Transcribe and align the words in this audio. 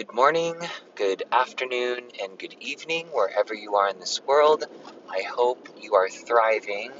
Good 0.00 0.14
morning, 0.14 0.56
good 0.94 1.24
afternoon, 1.30 2.04
and 2.22 2.38
good 2.38 2.54
evening, 2.58 3.08
wherever 3.08 3.52
you 3.52 3.74
are 3.76 3.90
in 3.90 4.00
this 4.00 4.18
world. 4.26 4.64
I 5.10 5.20
hope 5.20 5.68
you 5.78 5.94
are 5.96 6.08
thriving. 6.08 6.90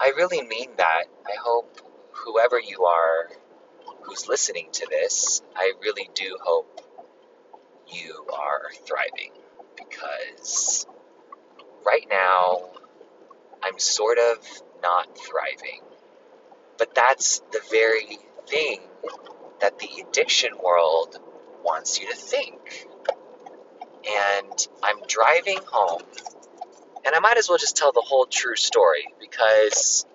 I 0.00 0.14
really 0.16 0.40
mean 0.40 0.70
that. 0.78 1.04
I 1.26 1.34
hope 1.38 1.78
whoever 2.12 2.58
you 2.58 2.86
are 2.86 3.28
who's 4.00 4.28
listening 4.28 4.68
to 4.72 4.86
this, 4.88 5.42
I 5.54 5.74
really 5.82 6.08
do 6.14 6.38
hope 6.40 6.80
you 7.92 8.26
are 8.32 8.70
thriving 8.86 9.32
because 9.76 10.86
right 11.84 12.06
now 12.08 12.70
I'm 13.62 13.78
sort 13.78 14.16
of 14.16 14.38
not 14.82 15.18
thriving. 15.18 15.82
But 16.78 16.94
that's 16.94 17.40
the 17.52 17.60
very 17.70 18.18
thing 18.46 18.80
that 19.60 19.78
the 19.78 20.02
addiction 20.08 20.52
world 20.64 21.18
wants 21.66 22.00
you 22.00 22.08
to 22.08 22.16
think. 22.16 22.88
And 24.08 24.68
I'm 24.84 25.00
driving 25.08 25.58
home, 25.66 26.02
and 27.04 27.14
I 27.14 27.18
might 27.18 27.38
as 27.38 27.48
well 27.48 27.58
just 27.58 27.76
tell 27.76 27.90
the 27.90 28.00
whole 28.00 28.24
true 28.24 28.54
story 28.54 29.08
because 29.18 30.06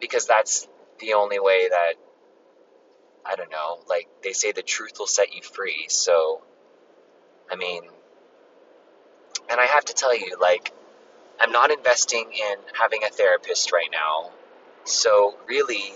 because 0.00 0.26
that's 0.26 0.66
the 1.00 1.14
only 1.14 1.38
way 1.38 1.68
that 1.68 1.94
I 3.26 3.36
don't 3.36 3.50
know, 3.50 3.78
like 3.88 4.08
they 4.22 4.32
say 4.32 4.52
the 4.52 4.62
truth 4.62 4.92
will 4.98 5.06
set 5.06 5.34
you 5.34 5.42
free. 5.42 5.86
So 5.88 6.42
I 7.50 7.56
mean, 7.56 7.82
and 9.50 9.60
I 9.60 9.66
have 9.66 9.84
to 9.86 9.92
tell 9.92 10.16
you 10.16 10.38
like 10.40 10.72
I'm 11.40 11.52
not 11.52 11.70
investing 11.70 12.32
in 12.32 12.56
having 12.80 13.04
a 13.04 13.08
therapist 13.08 13.70
right 13.70 13.90
now. 13.92 14.30
So 14.84 15.36
really 15.46 15.92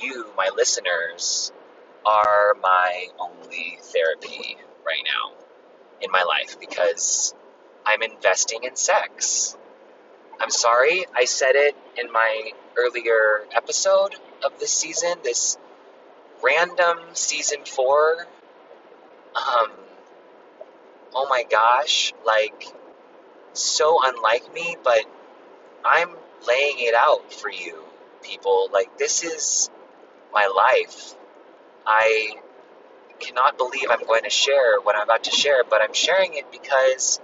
you, 0.00 0.26
my 0.36 0.50
listeners, 0.56 1.52
are 2.04 2.54
my 2.62 3.06
only 3.18 3.78
therapy 3.80 4.56
right 4.84 5.02
now 5.04 5.36
in 6.00 6.10
my 6.10 6.22
life 6.22 6.58
because 6.60 7.34
I'm 7.86 8.02
investing 8.02 8.64
in 8.64 8.76
sex. 8.76 9.56
I'm 10.40 10.50
sorry, 10.50 11.04
I 11.14 11.24
said 11.24 11.54
it 11.54 11.76
in 11.96 12.12
my 12.12 12.52
earlier 12.76 13.44
episode 13.54 14.14
of 14.44 14.58
this 14.60 14.72
season, 14.72 15.18
this 15.24 15.58
random 16.42 16.98
season 17.14 17.64
four. 17.64 18.26
Um, 19.34 19.70
oh 21.14 21.26
my 21.28 21.44
gosh, 21.50 22.12
like 22.24 22.66
so 23.52 23.98
unlike 24.04 24.52
me, 24.54 24.76
but 24.84 25.04
I'm 25.84 26.10
laying 26.46 26.76
it 26.78 26.94
out 26.94 27.32
for 27.32 27.50
you 27.50 27.82
people. 28.22 28.68
Like, 28.72 28.98
this 28.98 29.24
is 29.24 29.70
my 30.32 30.46
life. 30.54 31.14
I 31.88 32.34
cannot 33.18 33.56
believe 33.56 33.86
I'm 33.90 34.04
going 34.06 34.24
to 34.24 34.30
share 34.30 34.78
what 34.82 34.94
I'm 34.94 35.02
about 35.02 35.24
to 35.24 35.30
share, 35.30 35.64
but 35.64 35.80
I'm 35.80 35.94
sharing 35.94 36.34
it 36.34 36.52
because 36.52 37.18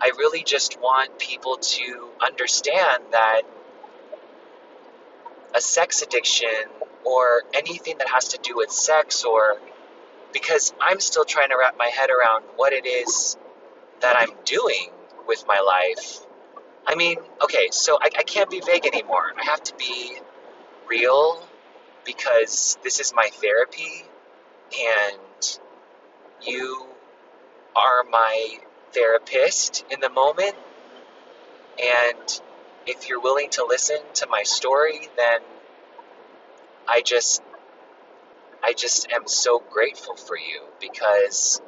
I 0.00 0.10
really 0.18 0.42
just 0.42 0.80
want 0.80 1.18
people 1.20 1.56
to 1.56 2.08
understand 2.20 3.04
that 3.12 3.42
a 5.54 5.60
sex 5.60 6.02
addiction 6.02 6.48
or 7.04 7.42
anything 7.54 7.98
that 7.98 8.08
has 8.08 8.28
to 8.28 8.38
do 8.42 8.56
with 8.56 8.72
sex 8.72 9.24
or 9.24 9.56
because 10.32 10.74
I'm 10.80 11.00
still 11.00 11.24
trying 11.24 11.50
to 11.50 11.56
wrap 11.56 11.76
my 11.78 11.86
head 11.88 12.10
around 12.10 12.44
what 12.56 12.72
it 12.72 12.86
is 12.86 13.36
that 14.00 14.16
I'm 14.18 14.36
doing 14.44 14.90
with 15.28 15.44
my 15.46 15.60
life. 15.60 16.26
I 16.86 16.96
mean, 16.96 17.18
okay, 17.42 17.68
so 17.70 17.98
I, 18.00 18.06
I 18.18 18.22
can't 18.24 18.50
be 18.50 18.60
vague 18.60 18.86
anymore. 18.86 19.32
I 19.38 19.44
have 19.44 19.62
to 19.64 19.74
be 19.76 20.18
real 20.88 21.46
because 22.14 22.76
this 22.82 22.98
is 22.98 23.12
my 23.14 23.28
therapy 23.34 24.02
and 24.72 25.58
you 26.42 26.86
are 27.76 28.02
my 28.10 28.58
therapist 28.92 29.84
in 29.90 30.00
the 30.00 30.10
moment. 30.10 30.56
And 31.80 32.40
if 32.86 33.08
you're 33.08 33.20
willing 33.20 33.50
to 33.50 33.64
listen 33.64 33.98
to 34.14 34.26
my 34.26 34.42
story, 34.42 35.08
then 35.16 35.40
I 36.88 37.02
just 37.02 37.42
I 38.62 38.72
just 38.72 39.12
am 39.12 39.28
so 39.28 39.62
grateful 39.70 40.16
for 40.16 40.36
you 40.36 40.62
because 40.80 41.62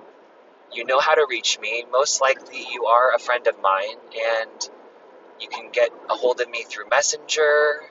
you 0.72 0.84
know 0.84 0.99
how 0.99 1.15
to 1.15 1.25
reach 1.31 1.61
me. 1.61 1.84
Most 1.93 2.21
likely 2.21 2.66
you 2.72 2.87
are 2.87 3.15
a 3.15 3.21
friend 3.21 3.47
of 3.47 3.61
mine 3.62 3.97
and 4.41 4.71
you 5.41 5.49
can 5.49 5.71
get 5.71 5.91
a 6.11 6.15
hold 6.15 6.41
of 6.41 6.50
me 6.50 6.65
through 6.65 6.89
Messenger, 6.89 7.83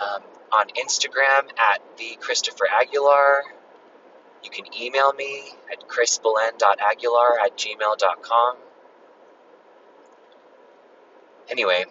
um, 0.00 0.22
on 0.52 0.66
Instagram 0.68 1.50
at 1.58 1.80
the 1.96 2.16
Christopher 2.20 2.68
Aguilar. 2.70 3.42
You 4.44 4.50
can 4.50 4.66
email 4.78 5.12
me 5.12 5.52
at 5.70 5.88
chrisbelen.aguilar 5.88 7.38
at 7.44 7.56
gmail.com. 7.56 8.56
Anyway, 11.48 11.84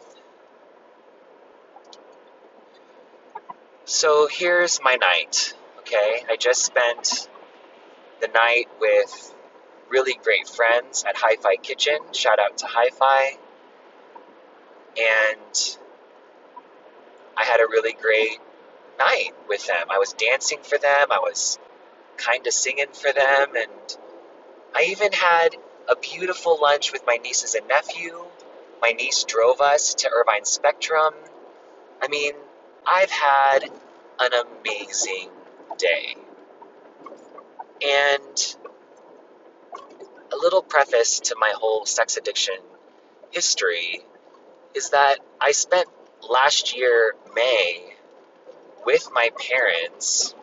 so 3.86 4.28
here's 4.32 4.80
my 4.84 4.96
night, 4.96 5.54
okay? 5.80 6.24
I 6.30 6.36
just 6.36 6.64
spent 6.64 7.30
the 8.22 8.28
night 8.28 8.68
with 8.80 9.34
really 9.90 10.18
great 10.24 10.48
friends 10.48 11.04
at 11.08 11.16
Hi 11.18 11.36
Fi 11.42 11.58
Kitchen. 11.58 11.98
Shout 12.14 12.40
out 12.40 12.58
to 12.60 12.66
Hi 12.68 12.90
Fi. 12.90 13.38
And 14.98 15.78
I 17.38 17.44
had 17.44 17.60
a 17.60 17.68
really 17.70 17.94
great 17.94 18.40
night 19.02 19.32
with 19.48 19.66
them. 19.68 19.88
I 19.90 19.98
was 19.98 20.14
dancing 20.14 20.60
for 20.62 20.78
them, 20.78 21.08
I 21.12 21.20
was 21.20 21.58
kind 22.18 22.46
of 22.46 22.54
singing 22.54 22.94
for 22.94 23.12
them, 23.12 23.56
and 23.56 23.98
I 24.76 24.88
even 24.90 25.12
had 25.12 25.56
a 25.90 25.96
beautiful 25.96 26.60
lunch 26.62 26.92
with 26.94 27.04
my 27.06 27.18
nieces 27.18 27.56
and 27.56 27.68
nephew. 27.68 28.26
My 28.82 28.92
niece 28.92 29.24
drove 29.24 29.60
us 29.62 29.96
to 29.96 30.10
Irvine 30.10 30.46
Spectrum. 30.46 31.14
I 32.02 32.08
mean, 32.08 32.34
I've 32.86 33.12
had 33.12 33.64
an 34.20 34.32
amazing 34.34 35.30
day. 35.78 36.16
And 37.84 38.56
a 40.32 40.38
little 40.38 40.62
preface 40.62 41.20
to 41.22 41.36
my 41.40 41.52
whole 41.56 41.86
sex 41.86 42.18
addiction 42.18 42.56
history 43.32 44.02
is 44.76 44.92
that 44.92 45.18
I 45.40 45.52
spent 45.52 45.88
last 46.30 46.76
year, 46.78 47.14
May, 47.36 47.91
with 48.86 49.10
my 49.14 49.30
parents 49.38 50.36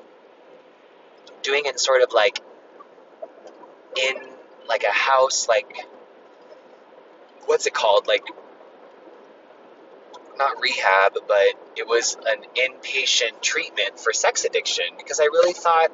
doing 1.43 1.63
it 1.67 1.81
sort 1.81 2.03
of 2.03 2.13
like 2.13 2.41
in 3.97 4.15
like 4.69 4.85
a 4.85 4.93
house 4.93 5.49
like 5.49 5.87
what's 7.47 7.67
it 7.67 7.75
called? 7.75 8.07
Like 8.07 8.25
not 10.37 10.61
rehab 10.61 11.15
but 11.27 11.49
it 11.77 11.87
was 11.87 12.17
an 12.27 12.45
inpatient 12.55 13.41
treatment 13.41 13.99
for 13.99 14.13
sex 14.13 14.45
addiction 14.45 14.85
because 14.97 15.21
I 15.21 15.25
really 15.25 15.53
thought 15.53 15.91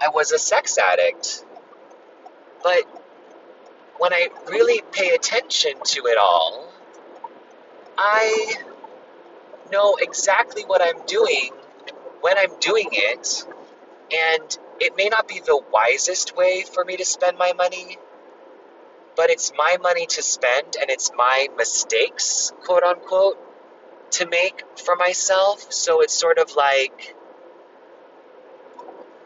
I 0.00 0.10
was 0.10 0.32
a 0.32 0.38
sex 0.38 0.78
addict. 0.78 1.44
But 2.62 2.84
when 3.98 4.12
I 4.12 4.28
really 4.48 4.82
pay 4.92 5.10
attention 5.10 5.72
to 5.82 6.06
it 6.06 6.18
all 6.18 6.70
I 7.98 8.56
know 9.70 9.96
exactly 10.00 10.62
what 10.64 10.82
I'm 10.82 11.04
doing 11.06 11.50
when 12.20 12.38
I'm 12.38 12.58
doing 12.60 12.88
it, 12.92 13.46
and 14.12 14.58
it 14.80 14.96
may 14.96 15.08
not 15.08 15.28
be 15.28 15.40
the 15.40 15.60
wisest 15.72 16.36
way 16.36 16.62
for 16.62 16.84
me 16.84 16.96
to 16.96 17.04
spend 17.04 17.38
my 17.38 17.52
money, 17.52 17.98
but 19.16 19.30
it's 19.30 19.52
my 19.56 19.76
money 19.80 20.06
to 20.06 20.22
spend, 20.22 20.76
and 20.80 20.90
it's 20.90 21.10
my 21.16 21.48
mistakes, 21.56 22.52
quote 22.64 22.82
unquote, 22.82 23.38
to 24.12 24.26
make 24.26 24.62
for 24.78 24.96
myself. 24.96 25.72
So 25.72 26.00
it's 26.00 26.14
sort 26.14 26.38
of 26.38 26.54
like, 26.56 27.14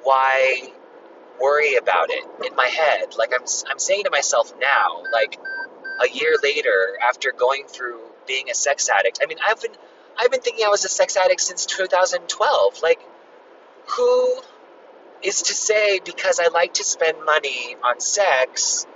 why 0.02 0.72
worry 1.40 1.76
about 1.76 2.10
it 2.10 2.24
in 2.46 2.54
my 2.54 2.66
head? 2.66 3.14
Like 3.16 3.32
I'm, 3.34 3.44
I'm 3.68 3.78
saying 3.78 4.04
to 4.04 4.10
myself 4.10 4.52
now, 4.60 5.02
like 5.12 5.38
a 6.00 6.08
year 6.12 6.36
later, 6.42 6.98
after 7.02 7.32
going 7.32 7.64
through 7.66 8.00
being 8.26 8.50
a 8.50 8.54
sex 8.54 8.88
addict. 8.88 9.20
I 9.22 9.26
mean, 9.26 9.38
I've 9.44 9.60
been 9.60 9.72
I've 10.20 10.30
been 10.30 10.42
thinking 10.42 10.66
I 10.66 10.68
was 10.68 10.84
a 10.84 10.88
sex 10.88 11.16
addict 11.16 11.40
since 11.40 11.64
2012. 11.64 12.82
Like, 12.82 13.00
who 13.96 14.34
is 15.22 15.42
to 15.42 15.54
say 15.54 15.98
because 16.04 16.38
I 16.38 16.48
like 16.48 16.74
to 16.74 16.84
spend 16.84 17.24
money 17.24 17.76
on 17.82 18.00
sex 18.00 18.86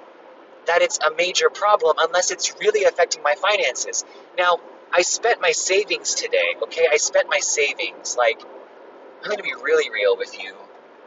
that 0.66 0.82
it's 0.82 0.98
a 0.98 1.14
major 1.16 1.48
problem 1.48 1.96
unless 1.98 2.30
it's 2.30 2.54
really 2.60 2.84
affecting 2.84 3.22
my 3.22 3.36
finances? 3.36 4.04
Now, 4.36 4.58
I 4.92 5.00
spent 5.00 5.40
my 5.40 5.52
savings 5.52 6.14
today, 6.14 6.56
okay? 6.64 6.88
I 6.92 6.98
spent 6.98 7.30
my 7.30 7.40
savings. 7.40 8.16
Like, 8.18 8.42
I'm 9.22 9.24
going 9.24 9.38
to 9.38 9.42
be 9.42 9.54
really 9.54 9.90
real 9.90 10.18
with 10.18 10.38
you. 10.38 10.54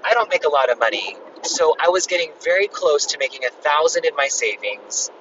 I 0.04 0.16
don't 0.16 0.32
make 0.32 0.46
a 0.46 0.50
lot 0.50 0.72
of 0.72 0.80
money, 0.80 1.16
so 1.44 1.76
I 1.80 1.90
was 1.90 2.08
getting 2.08 2.32
very 2.44 2.68
close 2.68 3.06
to 3.08 3.20
making 3.20 3.46
a 3.46 3.50
thousand 3.50 4.06
in 4.06 4.16
my 4.16 4.28
savings, 4.30 5.12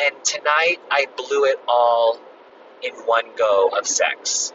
and 0.00 0.14
tonight 0.24 0.76
I 0.90 1.06
blew 1.16 1.44
it 1.44 1.58
all 1.66 2.20
in 2.84 2.92
one 3.06 3.24
go 3.36 3.68
of 3.68 3.86
sex. 3.86 4.52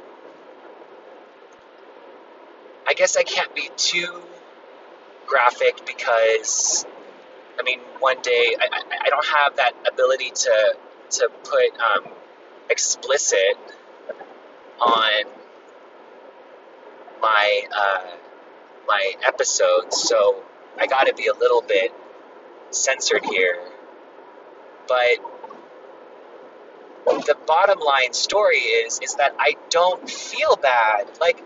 I 2.87 2.93
guess 2.93 3.17
I 3.17 3.23
can't 3.23 3.53
be 3.53 3.69
too 3.77 4.21
graphic 5.27 5.85
because, 5.85 6.85
I 7.59 7.63
mean, 7.63 7.79
one 7.99 8.21
day 8.21 8.55
I, 8.59 8.67
I, 9.05 9.09
don't 9.09 9.25
have 9.27 9.55
that 9.57 9.73
ability 9.91 10.31
to 10.31 10.75
to 11.11 11.29
put 11.43 11.79
um, 11.79 12.11
explicit 12.69 13.57
on 14.81 15.23
my 17.21 17.61
uh, 17.75 18.11
my 18.87 19.13
episodes, 19.23 19.97
so 19.97 20.43
I 20.79 20.87
got 20.87 21.05
to 21.07 21.13
be 21.13 21.27
a 21.27 21.33
little 21.33 21.61
bit 21.61 21.93
censored 22.71 23.25
here. 23.25 23.59
But 24.87 25.19
the 27.17 27.35
bottom 27.47 27.79
line 27.79 28.13
story 28.13 28.57
is 28.57 28.99
is 29.01 29.15
that 29.15 29.35
I 29.39 29.55
don't 29.69 30.09
feel 30.09 30.55
bad. 30.55 31.09
Like 31.19 31.43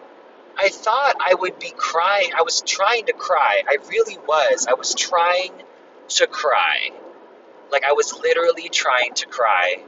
I 0.58 0.70
thought 0.70 1.16
I 1.20 1.34
would 1.34 1.60
be 1.60 1.74
crying. 1.76 2.32
I 2.38 2.44
was 2.44 2.62
trying 2.62 3.06
to 3.08 3.14
cry. 3.14 3.64
I 3.68 3.78
really 3.88 4.18
was. 4.28 4.68
I 4.68 4.74
was 4.74 4.94
trying 4.94 5.52
to 6.10 6.28
cry. 6.28 6.90
Like 7.72 7.84
I 7.84 7.94
was 7.94 8.14
literally 8.14 8.70
trying 8.70 9.14
to 9.16 9.28
cry, 9.28 9.84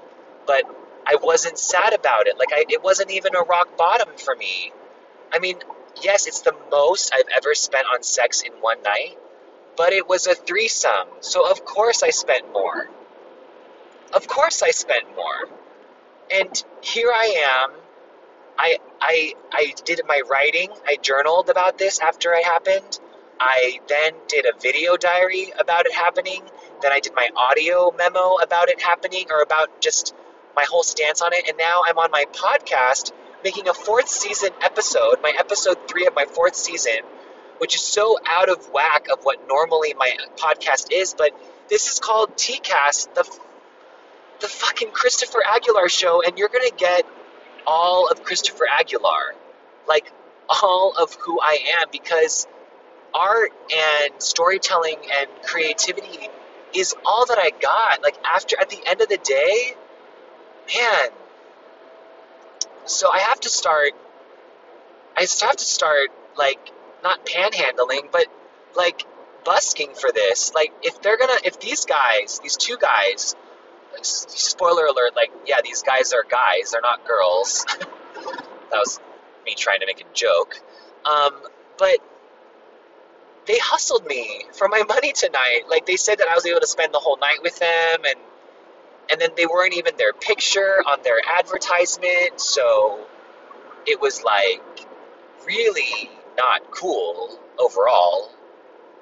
but 0.47 0.63
I 1.05 1.17
wasn't 1.21 1.59
sad 1.59 1.93
about 1.93 2.27
it. 2.27 2.39
Like 2.39 2.49
I, 2.51 2.65
it 2.69 2.83
wasn't 2.83 3.11
even 3.11 3.35
a 3.35 3.41
rock 3.41 3.77
bottom 3.77 4.09
for 4.17 4.35
me. 4.35 4.71
I 5.31 5.39
mean, 5.39 5.57
yes, 6.01 6.25
it's 6.27 6.41
the 6.41 6.55
most 6.71 7.13
I've 7.13 7.29
ever 7.35 7.53
spent 7.53 7.85
on 7.93 8.01
sex 8.01 8.41
in 8.41 8.53
one 8.53 8.81
night, 8.81 9.17
but 9.77 9.93
it 9.93 10.07
was 10.07 10.25
a 10.25 10.33
threesome. 10.33 11.07
So 11.19 11.49
of 11.49 11.63
course 11.63 12.01
I 12.01 12.09
spent 12.09 12.51
more. 12.51 12.89
Of 14.13 14.27
course 14.27 14.63
I 14.63 14.71
spent 14.71 15.15
more. 15.15 15.49
And 16.31 16.63
here 16.81 17.11
I 17.13 17.61
am. 17.63 17.71
I 18.57 18.77
I 19.01 19.33
I 19.51 19.73
did 19.83 20.01
my 20.07 20.21
writing. 20.29 20.69
I 20.87 20.97
journaled 21.01 21.49
about 21.49 21.77
this 21.77 21.99
after 21.99 22.33
it 22.33 22.43
happened. 22.43 22.99
I 23.39 23.79
then 23.87 24.13
did 24.27 24.45
a 24.45 24.57
video 24.59 24.95
diary 24.97 25.51
about 25.59 25.85
it 25.85 25.93
happening. 25.93 26.41
Then 26.81 26.91
I 26.91 26.99
did 26.99 27.13
my 27.15 27.29
audio 27.35 27.91
memo 27.97 28.35
about 28.35 28.69
it 28.69 28.81
happening 28.81 29.25
or 29.29 29.41
about 29.41 29.81
just 29.81 30.15
my 30.55 30.63
whole 30.63 30.83
stance 30.83 31.21
on 31.21 31.33
it. 31.33 31.47
And 31.47 31.57
now 31.57 31.83
I'm 31.85 31.97
on 31.97 32.11
my 32.11 32.25
podcast 32.31 33.11
making 33.43 33.67
a 33.67 33.73
fourth 33.73 34.07
season 34.07 34.49
episode, 34.61 35.17
my 35.21 35.33
episode 35.37 35.87
three 35.87 36.07
of 36.07 36.15
my 36.15 36.25
fourth 36.25 36.55
season, 36.55 36.99
which 37.57 37.75
is 37.75 37.81
so 37.81 38.17
out 38.25 38.49
of 38.49 38.69
whack 38.71 39.07
of 39.11 39.19
what 39.23 39.47
normally 39.47 39.93
my 39.97 40.11
podcast 40.37 40.87
is. 40.91 41.13
But 41.13 41.31
this 41.69 41.91
is 41.91 41.99
called 41.99 42.35
TCast, 42.37 43.13
the 43.15 43.23
the 44.41 44.47
fucking 44.47 44.91
Christopher 44.91 45.43
Aguilar 45.45 45.89
show, 45.89 46.21
and 46.21 46.37
you're 46.37 46.49
gonna 46.49 46.75
get 46.77 47.05
all 47.65 48.07
of 48.07 48.23
Christopher 48.23 48.67
Aguilar, 48.67 49.35
like 49.87 50.11
all 50.49 50.93
of 50.99 51.13
who 51.15 51.39
I 51.39 51.57
am, 51.81 51.87
because 51.91 52.47
art 53.13 53.51
and 53.73 54.21
storytelling 54.21 54.97
and 55.17 55.29
creativity 55.43 56.29
is 56.73 56.93
all 57.05 57.25
that 57.27 57.37
I 57.39 57.51
got. 57.61 58.03
Like 58.03 58.17
after 58.25 58.57
at 58.59 58.69
the 58.69 58.79
end 58.85 59.01
of 59.01 59.07
the 59.07 59.17
day, 59.17 59.73
man. 60.75 61.09
So 62.85 63.09
I 63.11 63.19
have 63.19 63.39
to 63.41 63.49
start. 63.49 63.91
I 65.17 65.21
have 65.21 65.55
to 65.55 65.65
start 65.65 66.09
like 66.37 66.59
not 67.03 67.25
panhandling, 67.25 68.11
but 68.11 68.27
like 68.75 69.05
busking 69.45 69.93
for 69.93 70.11
this. 70.11 70.53
Like 70.53 70.73
if 70.83 71.01
they're 71.01 71.17
gonna, 71.17 71.39
if 71.45 71.59
these 71.59 71.85
guys, 71.85 72.39
these 72.43 72.57
two 72.57 72.77
guys 72.77 73.35
spoiler 74.01 74.85
alert, 74.85 75.15
like, 75.15 75.31
yeah, 75.45 75.57
these 75.63 75.83
guys 75.83 76.13
are 76.13 76.23
guys, 76.29 76.71
they're 76.71 76.81
not 76.81 77.05
girls. 77.05 77.65
that 77.79 78.71
was 78.71 78.99
me 79.45 79.55
trying 79.55 79.79
to 79.79 79.85
make 79.85 80.01
a 80.01 80.13
joke. 80.13 80.59
Um, 81.05 81.33
but 81.77 81.99
they 83.45 83.57
hustled 83.57 84.05
me 84.05 84.45
for 84.53 84.67
my 84.67 84.83
money 84.87 85.13
tonight. 85.13 85.63
Like, 85.69 85.85
they 85.85 85.97
said 85.97 86.19
that 86.19 86.27
I 86.27 86.35
was 86.35 86.45
able 86.45 86.61
to 86.61 86.67
spend 86.67 86.93
the 86.93 86.99
whole 86.99 87.17
night 87.17 87.39
with 87.43 87.57
them, 87.59 87.99
and 88.05 88.19
and 89.09 89.21
then 89.21 89.29
they 89.37 89.45
weren't 89.45 89.75
even 89.75 89.95
their 89.97 90.13
picture 90.13 90.81
on 90.87 91.03
their 91.03 91.19
advertisement, 91.37 92.39
so 92.41 93.05
it 93.85 94.01
was 94.01 94.23
like 94.23 94.63
really 95.45 96.09
not 96.37 96.71
cool 96.71 97.39
overall. 97.57 98.31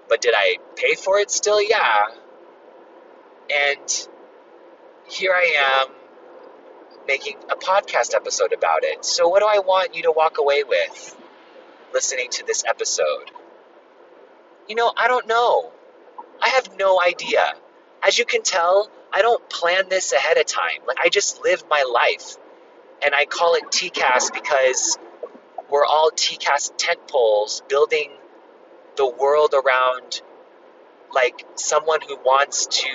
But 0.09 0.21
did 0.21 0.33
I 0.35 0.57
pay 0.75 0.95
for 0.95 1.19
it 1.19 1.31
still? 1.31 1.61
Yeah. 1.61 2.03
And 3.49 4.07
here 5.13 5.33
I 5.33 5.83
am 5.83 5.93
making 7.07 7.37
a 7.51 7.55
podcast 7.55 8.15
episode 8.15 8.53
about 8.53 8.83
it. 8.83 9.05
So, 9.05 9.27
what 9.27 9.41
do 9.41 9.47
I 9.47 9.59
want 9.59 9.95
you 9.95 10.03
to 10.03 10.11
walk 10.11 10.37
away 10.39 10.63
with 10.63 11.15
listening 11.93 12.29
to 12.31 12.45
this 12.45 12.63
episode? 12.67 13.31
You 14.67 14.75
know, 14.75 14.91
I 14.97 15.07
don't 15.07 15.27
know. 15.27 15.71
I 16.41 16.49
have 16.49 16.77
no 16.77 16.99
idea. 17.01 17.53
As 18.05 18.17
you 18.17 18.25
can 18.25 18.41
tell, 18.41 18.89
I 19.13 19.21
don't 19.21 19.47
plan 19.49 19.87
this 19.89 20.13
ahead 20.13 20.37
of 20.37 20.45
time. 20.45 20.81
Like, 20.87 20.97
I 20.99 21.09
just 21.09 21.43
live 21.43 21.63
my 21.69 21.83
life. 21.93 22.37
And 23.05 23.13
I 23.13 23.25
call 23.25 23.55
it 23.55 23.65
TCAS 23.65 24.33
because 24.33 24.97
we're 25.69 25.85
all 25.85 26.09
TCAS 26.11 26.71
tent 26.77 27.07
poles 27.07 27.61
building 27.69 28.11
the 28.95 29.07
world 29.07 29.53
around 29.53 30.21
like 31.13 31.45
someone 31.55 31.99
who 32.07 32.15
wants 32.17 32.67
to 32.67 32.87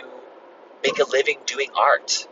make 0.82 0.98
a 0.98 1.08
living 1.10 1.38
doing 1.46 1.68
art. 1.76 2.26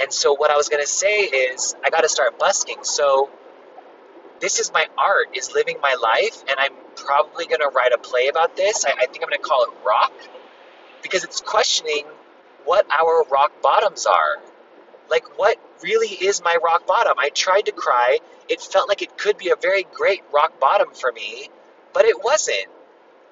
And 0.00 0.12
so 0.12 0.34
what 0.34 0.50
I 0.50 0.56
was 0.56 0.68
gonna 0.68 0.86
say 0.86 1.20
is 1.20 1.74
I 1.84 1.90
gotta 1.90 2.08
start 2.08 2.38
busking. 2.38 2.78
So 2.82 3.30
this 4.40 4.58
is 4.58 4.72
my 4.72 4.86
art, 4.98 5.28
is 5.34 5.52
living 5.54 5.78
my 5.80 5.94
life, 6.02 6.42
and 6.48 6.58
I'm 6.58 6.72
probably 6.96 7.46
gonna 7.46 7.68
write 7.68 7.92
a 7.92 7.98
play 7.98 8.28
about 8.28 8.56
this. 8.56 8.84
I, 8.84 8.92
I 8.92 9.06
think 9.06 9.22
I'm 9.22 9.28
gonna 9.28 9.38
call 9.38 9.64
it 9.64 9.70
Rock, 9.84 10.12
because 11.02 11.24
it's 11.24 11.40
questioning 11.40 12.04
what 12.64 12.86
our 12.90 13.24
rock 13.30 13.62
bottoms 13.62 14.06
are. 14.06 14.42
Like 15.08 15.38
what 15.38 15.58
really 15.82 16.08
is 16.08 16.42
my 16.42 16.56
rock 16.62 16.86
bottom? 16.86 17.14
I 17.18 17.28
tried 17.28 17.66
to 17.66 17.72
cry. 17.72 18.18
It 18.48 18.60
felt 18.60 18.88
like 18.88 19.02
it 19.02 19.16
could 19.16 19.38
be 19.38 19.50
a 19.50 19.56
very 19.56 19.84
great 19.94 20.22
rock 20.32 20.58
bottom 20.58 20.92
for 20.92 21.12
me, 21.12 21.48
but 21.92 22.04
it 22.04 22.22
wasn't. 22.22 22.66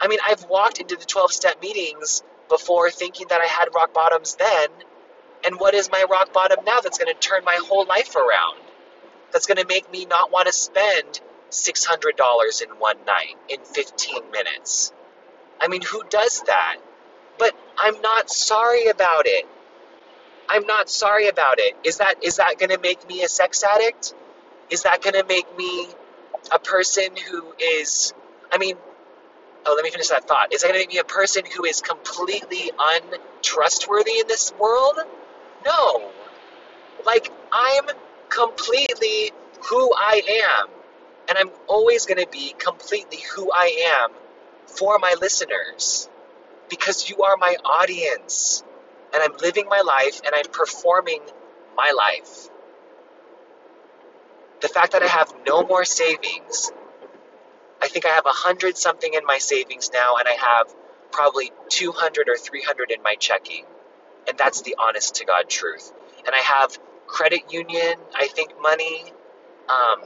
I 0.01 0.09
mean, 0.09 0.19
I've 0.27 0.45
walked 0.45 0.81
into 0.81 0.97
the 0.97 1.05
12 1.05 1.33
step 1.33 1.63
meetings 1.63 2.23
before 2.53 2.91
thinking 2.91 3.27
that 3.31 3.41
I 3.41 3.47
had 3.47 3.69
rock 3.75 3.95
bottoms 3.95 4.37
then. 4.37 4.69
And 5.43 5.59
what 5.59 5.73
is 5.73 5.91
my 5.91 6.05
rock 6.09 6.35
bottom 6.35 6.63
now 6.67 6.81
that's 6.81 6.99
going 6.99 7.13
to 7.13 7.19
turn 7.19 7.45
my 7.45 7.59
whole 7.67 7.87
life 7.87 8.15
around? 8.15 8.61
That's 9.33 9.47
going 9.47 9.57
to 9.57 9.67
make 9.67 9.91
me 9.91 10.05
not 10.05 10.31
want 10.31 10.49
to 10.49 10.53
spend 10.53 11.23
$600 11.51 12.63
in 12.63 12.69
one 12.79 12.99
night 13.07 13.37
in 13.49 13.59
15 13.61 14.31
minutes. 14.31 14.93
I 15.63 15.69
mean, 15.69 15.81
who 15.81 16.03
does 16.11 16.43
that? 16.43 16.77
But 17.39 17.57
I'm 17.79 18.03
not 18.03 18.29
sorry 18.29 18.89
about 18.89 19.27
it. 19.27 19.47
I'm 20.47 20.67
not 20.67 20.91
sorry 20.91 21.29
about 21.29 21.59
it. 21.59 21.75
Is 21.85 21.97
that 21.97 22.23
is 22.23 22.37
that 22.37 22.59
going 22.59 22.69
to 22.69 22.79
make 22.79 23.09
me 23.09 23.23
a 23.23 23.29
sex 23.29 23.65
addict? 23.65 24.13
Is 24.69 24.83
that 24.83 25.01
going 25.01 25.15
to 25.15 25.25
make 25.27 25.57
me 25.57 25.89
a 26.53 26.59
person 26.59 27.17
who 27.17 27.55
is 27.59 28.13
I 28.53 28.59
mean, 28.59 28.77
oh, 29.67 29.75
let 29.75 29.85
me 29.85 29.91
finish 29.91 30.09
that 30.09 30.27
thought. 30.27 30.53
Is 30.53 30.63
that 30.63 30.69
going 30.69 30.81
to 30.81 30.87
make 30.87 30.95
me 30.95 30.99
a 30.99 31.05
person 31.05 31.43
who 31.57 31.65
is 31.65 31.81
completely 31.81 32.71
untrustworthy 32.79 34.21
in 34.21 34.27
this 34.29 34.53
world? 34.59 34.99
No. 35.65 36.11
Like, 37.05 37.31
I'm 37.53 37.85
completely 38.29 39.33
who 39.69 39.93
I 39.95 40.43
am. 40.63 40.69
And 41.29 41.39
I'm 41.39 41.51
always 41.69 42.07
going 42.07 42.19
to 42.23 42.29
be 42.31 42.55
completely 42.59 43.19
who 43.35 43.51
I 43.53 44.01
am 44.03 44.11
for 44.67 44.99
my 44.99 45.15
listeners. 45.21 46.09
Because 46.69 47.09
you 47.09 47.23
are 47.23 47.37
my 47.37 47.57
audience. 47.65 48.65
And 49.15 49.23
I'm 49.23 49.37
living 49.43 49.67
my 49.69 49.83
life 49.87 50.21
and 50.25 50.35
I'm 50.35 50.51
performing 50.51 51.21
my 51.77 51.93
life. 51.97 52.49
The 54.61 54.69
fact 54.69 54.93
that 54.93 55.03
I 55.03 55.09
have 55.09 55.35
no 55.47 55.65
more 55.65 55.85
savings 55.85 56.73
I 57.83 57.89
think 57.89 58.07
I 58.07 58.11
have 58.11 58.27
a 58.27 58.31
hundred 58.31 58.79
something 58.79 59.13
in 59.13 59.25
my 59.27 59.39
savings 59.39 59.91
now, 59.93 60.15
and 60.17 60.29
I 60.29 60.35
have 60.35 60.73
probably 61.11 61.51
200 61.69 62.29
or 62.29 62.37
300 62.37 62.93
in 62.93 63.03
my 63.03 63.17
checking. 63.17 63.65
And 64.29 64.39
that's 64.39 64.63
the 64.63 64.77
honest 64.79 65.17
to 65.17 65.25
God 65.25 65.49
truth. 65.49 65.93
And 66.25 66.33
I 66.33 66.39
have 66.39 66.79
credit 67.09 67.53
union, 67.53 67.95
I 68.15 68.29
think, 68.29 68.53
money. 68.61 69.13
Um, 69.69 70.01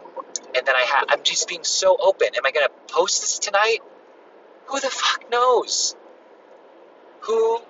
and 0.54 0.66
then 0.66 0.74
I 0.74 0.82
have, 0.82 1.04
I'm 1.10 1.22
just 1.22 1.48
being 1.48 1.64
so 1.64 1.96
open. 2.00 2.28
Am 2.34 2.46
I 2.46 2.50
going 2.50 2.66
to 2.66 2.94
post 2.94 3.20
this 3.20 3.38
tonight? 3.38 3.80
Who 4.66 4.80
the 4.80 4.90
fuck 4.90 5.30
knows? 5.30 5.94
Who 7.20 7.60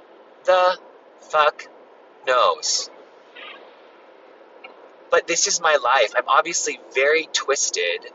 the 0.44 0.78
fuck 1.20 1.66
knows? 2.28 2.90
But 5.10 5.26
this 5.26 5.48
is 5.48 5.60
my 5.60 5.78
life. 5.82 6.12
I'm 6.16 6.28
obviously 6.28 6.78
very 6.94 7.28
twisted, 7.32 8.06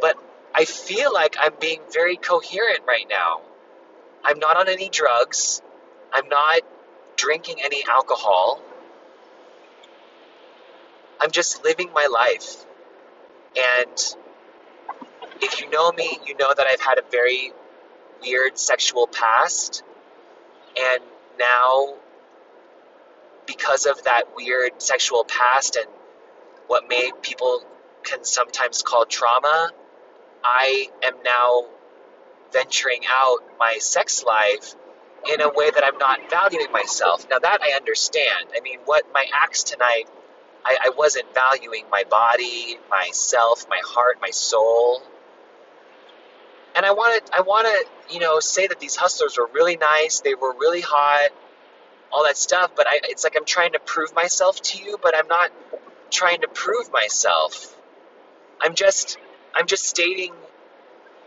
but 0.00 0.16
I 0.54 0.64
feel 0.64 1.12
like 1.12 1.36
I'm 1.40 1.54
being 1.60 1.80
very 1.92 2.16
coherent 2.16 2.80
right 2.86 3.06
now. 3.10 3.40
I'm 4.24 4.38
not 4.38 4.56
on 4.56 4.68
any 4.68 4.88
drugs. 4.88 5.60
I'm 6.12 6.28
not 6.28 6.60
drinking 7.16 7.56
any 7.62 7.84
alcohol. 7.90 8.60
I'm 11.20 11.32
just 11.32 11.64
living 11.64 11.90
my 11.92 12.06
life. 12.06 12.64
And 13.56 14.16
if 15.42 15.60
you 15.60 15.68
know 15.70 15.90
me, 15.90 16.18
you 16.26 16.36
know 16.36 16.52
that 16.54 16.66
I've 16.66 16.80
had 16.80 16.98
a 16.98 17.02
very 17.10 17.52
weird 18.22 18.58
sexual 18.58 19.08
past. 19.08 19.82
And 20.76 21.02
now, 21.38 21.94
because 23.46 23.86
of 23.86 24.04
that 24.04 24.34
weird 24.36 24.80
sexual 24.80 25.24
past 25.24 25.76
and 25.76 25.86
what 26.68 26.88
made 26.88 27.12
people 27.22 27.62
can 28.02 28.24
sometimes 28.24 28.82
call 28.82 29.04
trauma, 29.04 29.70
I 30.44 30.88
am 31.02 31.14
now 31.24 31.64
venturing 32.52 33.00
out 33.10 33.38
my 33.58 33.78
sex 33.80 34.22
life 34.24 34.74
in 35.32 35.40
a 35.40 35.48
way 35.48 35.70
that 35.70 35.82
I'm 35.84 35.98
not 35.98 36.30
valuing 36.30 36.70
myself. 36.70 37.26
Now, 37.30 37.38
that 37.38 37.58
I 37.62 37.74
understand. 37.76 38.50
I 38.54 38.60
mean, 38.60 38.78
what 38.84 39.04
my 39.12 39.24
acts 39.34 39.64
tonight, 39.64 40.04
I, 40.64 40.76
I 40.84 40.90
wasn't 40.90 41.32
valuing 41.34 41.84
my 41.90 42.04
body, 42.10 42.78
myself, 42.90 43.66
my 43.68 43.80
heart, 43.84 44.18
my 44.20 44.30
soul. 44.30 45.02
And 46.76 46.84
I 46.84 46.92
want 46.92 47.24
to, 47.24 47.34
I 47.34 47.40
want 47.40 47.66
to, 47.66 48.14
you 48.14 48.20
know, 48.20 48.38
say 48.40 48.66
that 48.66 48.80
these 48.80 48.96
hustlers 48.96 49.38
were 49.38 49.48
really 49.52 49.76
nice. 49.76 50.20
They 50.20 50.34
were 50.34 50.54
really 50.58 50.82
hot, 50.82 51.30
all 52.12 52.24
that 52.24 52.36
stuff. 52.36 52.72
But 52.76 52.86
I, 52.86 53.00
it's 53.04 53.24
like 53.24 53.34
I'm 53.36 53.46
trying 53.46 53.72
to 53.72 53.78
prove 53.80 54.14
myself 54.14 54.60
to 54.60 54.82
you, 54.82 54.98
but 55.02 55.16
I'm 55.16 55.28
not 55.28 55.50
trying 56.10 56.42
to 56.42 56.48
prove 56.48 56.92
myself. 56.92 57.74
I'm 58.60 58.74
just, 58.74 59.18
I'm 59.56 59.66
just 59.66 59.84
stating 59.86 60.32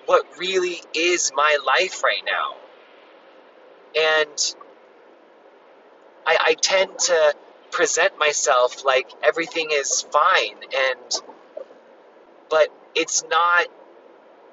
what 0.05 0.25
really 0.37 0.81
is 0.93 1.31
my 1.35 1.57
life 1.65 2.03
right 2.03 2.23
now. 2.25 2.55
And 3.95 4.55
I, 6.25 6.37
I 6.39 6.53
tend 6.55 6.97
to 6.99 7.33
present 7.71 8.17
myself 8.17 8.85
like 8.85 9.09
everything 9.23 9.69
is 9.71 10.01
fine 10.01 10.55
and 10.75 11.21
but 12.49 12.69
it's 12.95 13.23
not 13.29 13.67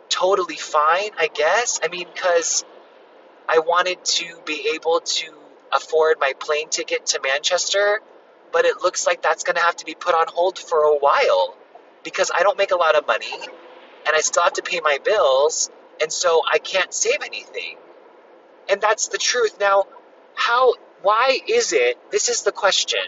totally 0.08 0.56
fine 0.56 1.10
i 1.18 1.28
guess 1.32 1.80
i 1.82 1.88
mean 1.88 2.06
because 2.12 2.64
i 3.48 3.60
wanted 3.60 4.04
to 4.04 4.24
be 4.44 4.72
able 4.74 5.00
to 5.00 5.32
afford 5.72 6.18
my 6.20 6.32
plane 6.38 6.68
ticket 6.68 7.06
to 7.06 7.20
manchester 7.22 8.00
but 8.52 8.64
it 8.64 8.82
looks 8.82 9.06
like 9.06 9.22
that's 9.22 9.44
going 9.44 9.56
to 9.56 9.62
have 9.62 9.76
to 9.76 9.84
be 9.84 9.94
put 9.94 10.14
on 10.14 10.26
hold 10.28 10.58
for 10.58 10.80
a 10.80 10.98
while 10.98 11.56
because 12.02 12.30
i 12.34 12.42
don't 12.42 12.58
make 12.58 12.72
a 12.72 12.76
lot 12.76 12.96
of 12.96 13.06
money 13.06 13.32
and 14.06 14.16
i 14.16 14.20
still 14.20 14.42
have 14.42 14.52
to 14.52 14.62
pay 14.62 14.80
my 14.80 14.99
bills 15.04 15.70
and 16.00 16.12
so 16.12 16.42
i 16.50 16.58
can't 16.58 16.92
save 16.92 17.23
anything 17.23 17.76
and 18.68 18.80
that's 18.80 19.08
the 19.08 19.18
truth. 19.18 19.58
Now, 19.61 19.84
how, 20.34 20.75
why 21.02 21.38
is 21.46 21.73
it, 21.73 21.99
this 22.11 22.28
is 22.28 22.42
the 22.42 22.52
question, 22.52 23.00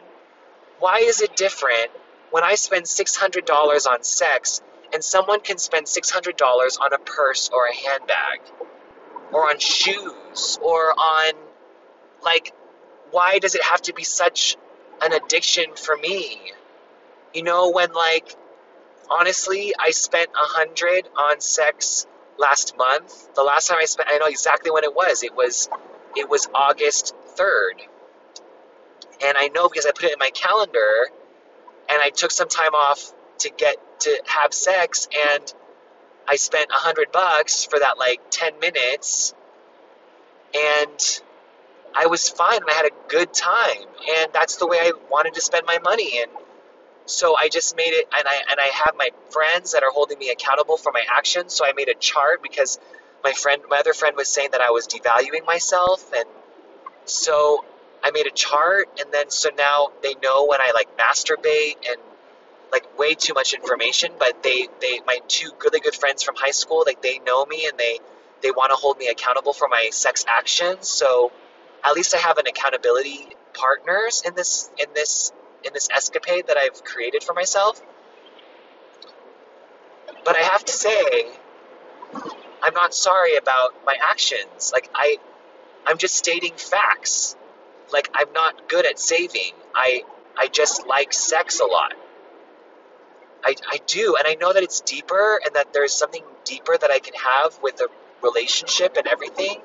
why 0.78 0.98
is 0.98 1.20
it 1.20 1.36
different 1.36 1.90
when 2.30 2.44
I 2.44 2.54
spend 2.56 2.84
$600 2.84 3.86
on 3.86 4.02
sex 4.02 4.60
and 4.92 5.02
someone 5.02 5.40
can 5.40 5.58
spend 5.58 5.86
$600 5.86 6.80
on 6.80 6.92
a 6.92 6.98
purse 6.98 7.50
or 7.52 7.66
a 7.66 7.74
handbag 7.74 8.40
or 9.32 9.48
on 9.48 9.58
shoes 9.58 10.58
or 10.62 10.92
on, 10.92 11.32
like, 12.22 12.52
why 13.10 13.38
does 13.38 13.54
it 13.54 13.62
have 13.62 13.80
to 13.82 13.94
be 13.94 14.04
such 14.04 14.56
an 15.02 15.12
addiction 15.12 15.74
for 15.76 15.96
me? 15.96 16.52
You 17.32 17.42
know, 17.42 17.70
when, 17.70 17.92
like, 17.92 18.34
honestly, 19.10 19.74
I 19.78 19.90
spent 19.90 20.30
a 20.30 20.46
hundred 20.46 21.08
on 21.16 21.40
sex 21.40 22.06
last 22.38 22.76
month. 22.76 23.34
The 23.34 23.42
last 23.42 23.68
time 23.68 23.78
I 23.80 23.84
spent, 23.84 24.08
I 24.12 24.18
know 24.18 24.26
exactly 24.26 24.70
when 24.70 24.84
it 24.84 24.94
was. 24.94 25.22
It 25.22 25.34
was, 25.34 25.68
it 26.16 26.28
was 26.28 26.48
August 26.54 27.14
third, 27.36 27.82
and 29.24 29.36
I 29.36 29.48
know 29.48 29.68
because 29.68 29.86
I 29.86 29.92
put 29.92 30.04
it 30.04 30.12
in 30.12 30.18
my 30.18 30.30
calendar, 30.30 31.08
and 31.88 32.00
I 32.00 32.10
took 32.10 32.30
some 32.30 32.48
time 32.48 32.74
off 32.74 33.12
to 33.38 33.50
get 33.50 33.76
to 34.00 34.22
have 34.26 34.52
sex, 34.52 35.08
and 35.30 35.52
I 36.28 36.36
spent 36.36 36.70
a 36.70 36.78
hundred 36.78 37.12
bucks 37.12 37.64
for 37.64 37.78
that 37.78 37.98
like 37.98 38.20
ten 38.30 38.58
minutes, 38.58 39.34
and 40.54 41.20
I 41.94 42.06
was 42.06 42.28
fine. 42.28 42.60
and 42.60 42.70
I 42.70 42.74
had 42.74 42.86
a 42.86 43.08
good 43.08 43.32
time, 43.32 43.86
and 44.18 44.32
that's 44.32 44.56
the 44.56 44.66
way 44.66 44.78
I 44.78 44.92
wanted 45.10 45.34
to 45.34 45.40
spend 45.40 45.66
my 45.66 45.78
money, 45.78 46.20
and 46.20 46.30
so 47.06 47.36
I 47.36 47.48
just 47.48 47.76
made 47.76 47.92
it, 47.92 48.08
and 48.16 48.26
I 48.26 48.36
and 48.50 48.60
I 48.60 48.66
have 48.66 48.94
my 48.96 49.10
friends 49.30 49.72
that 49.72 49.82
are 49.82 49.90
holding 49.90 50.18
me 50.18 50.30
accountable 50.30 50.76
for 50.76 50.92
my 50.92 51.04
actions. 51.16 51.54
So 51.54 51.64
I 51.64 51.72
made 51.72 51.88
a 51.88 51.94
chart 51.94 52.42
because 52.42 52.78
my 53.24 53.32
friend, 53.32 53.62
my 53.70 53.78
other 53.78 53.94
friend, 53.94 54.16
was 54.16 54.28
saying 54.28 54.50
that 54.52 54.60
I 54.60 54.70
was 54.70 54.86
devaluing 54.86 55.46
myself, 55.46 56.12
and 56.12 56.26
so 57.04 57.64
I 58.02 58.10
made 58.10 58.26
a 58.26 58.30
chart, 58.30 58.88
and 59.00 59.12
then 59.12 59.30
so 59.30 59.50
now 59.56 59.88
they 60.02 60.14
know 60.22 60.46
when 60.46 60.60
I 60.60 60.72
like 60.74 60.96
masturbate 60.98 61.76
and 61.88 62.00
like 62.72 62.98
way 62.98 63.14
too 63.14 63.34
much 63.34 63.54
information. 63.54 64.12
But 64.18 64.42
they 64.42 64.68
they 64.80 65.00
my 65.06 65.18
two 65.28 65.50
really 65.62 65.80
good 65.80 65.94
friends 65.94 66.22
from 66.22 66.36
high 66.36 66.50
school, 66.50 66.84
like 66.86 67.02
they 67.02 67.20
know 67.20 67.46
me 67.46 67.66
and 67.68 67.78
they 67.78 68.00
they 68.42 68.50
want 68.50 68.70
to 68.70 68.76
hold 68.76 68.98
me 68.98 69.08
accountable 69.08 69.52
for 69.52 69.68
my 69.68 69.88
sex 69.92 70.24
actions. 70.28 70.88
So 70.88 71.32
at 71.84 71.94
least 71.94 72.14
I 72.14 72.18
have 72.18 72.38
an 72.38 72.46
accountability 72.46 73.28
partners 73.54 74.22
in 74.26 74.34
this 74.34 74.70
in 74.78 74.86
this 74.94 75.32
in 75.66 75.72
this 75.72 75.88
escapade 75.90 76.46
that 76.48 76.56
I've 76.56 76.82
created 76.84 77.22
for 77.22 77.34
myself. 77.34 77.80
But 80.24 80.36
I 80.36 80.40
have 80.40 80.64
to 80.64 80.72
say, 80.72 81.26
I'm 82.62 82.74
not 82.74 82.94
sorry 82.94 83.36
about 83.36 83.74
my 83.84 83.96
actions. 84.00 84.70
Like 84.72 84.90
I 84.94 85.18
I'm 85.86 85.98
just 85.98 86.16
stating 86.16 86.54
facts. 86.56 87.36
Like 87.92 88.08
I'm 88.14 88.32
not 88.32 88.68
good 88.68 88.86
at 88.86 88.98
saving. 88.98 89.52
I 89.74 90.02
I 90.36 90.48
just 90.48 90.86
like 90.86 91.12
sex 91.12 91.60
a 91.60 91.64
lot. 91.64 91.94
I, 93.44 93.54
I 93.70 93.78
do, 93.86 94.16
and 94.18 94.26
I 94.26 94.34
know 94.34 94.52
that 94.52 94.64
it's 94.64 94.80
deeper 94.80 95.40
and 95.44 95.54
that 95.54 95.72
there's 95.72 95.92
something 95.92 96.24
deeper 96.44 96.76
that 96.76 96.90
I 96.90 96.98
can 96.98 97.14
have 97.14 97.56
with 97.62 97.80
a 97.80 97.86
relationship 98.20 98.96
and 98.96 99.06
everything. 99.06 99.60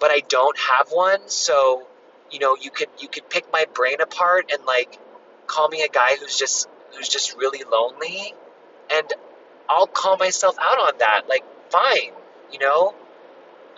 But 0.00 0.10
I 0.10 0.20
don't 0.20 0.56
have 0.58 0.88
one, 0.90 1.28
so 1.28 1.86
you 2.30 2.38
know, 2.38 2.56
you 2.60 2.70
could 2.70 2.88
you 2.98 3.08
could 3.08 3.28
pick 3.28 3.52
my 3.52 3.66
brain 3.74 4.00
apart 4.00 4.50
and 4.52 4.64
like 4.64 4.98
call 5.46 5.68
me 5.68 5.82
a 5.82 5.88
guy 5.88 6.16
who's 6.16 6.36
just 6.36 6.68
who's 6.94 7.08
just 7.08 7.36
really 7.36 7.64
lonely 7.70 8.34
and 8.90 9.12
I'll 9.68 9.86
call 9.86 10.16
myself 10.16 10.56
out 10.60 10.78
on 10.78 10.98
that. 10.98 11.22
Like, 11.28 11.44
fine, 11.70 12.12
you 12.52 12.58
know? 12.58 12.94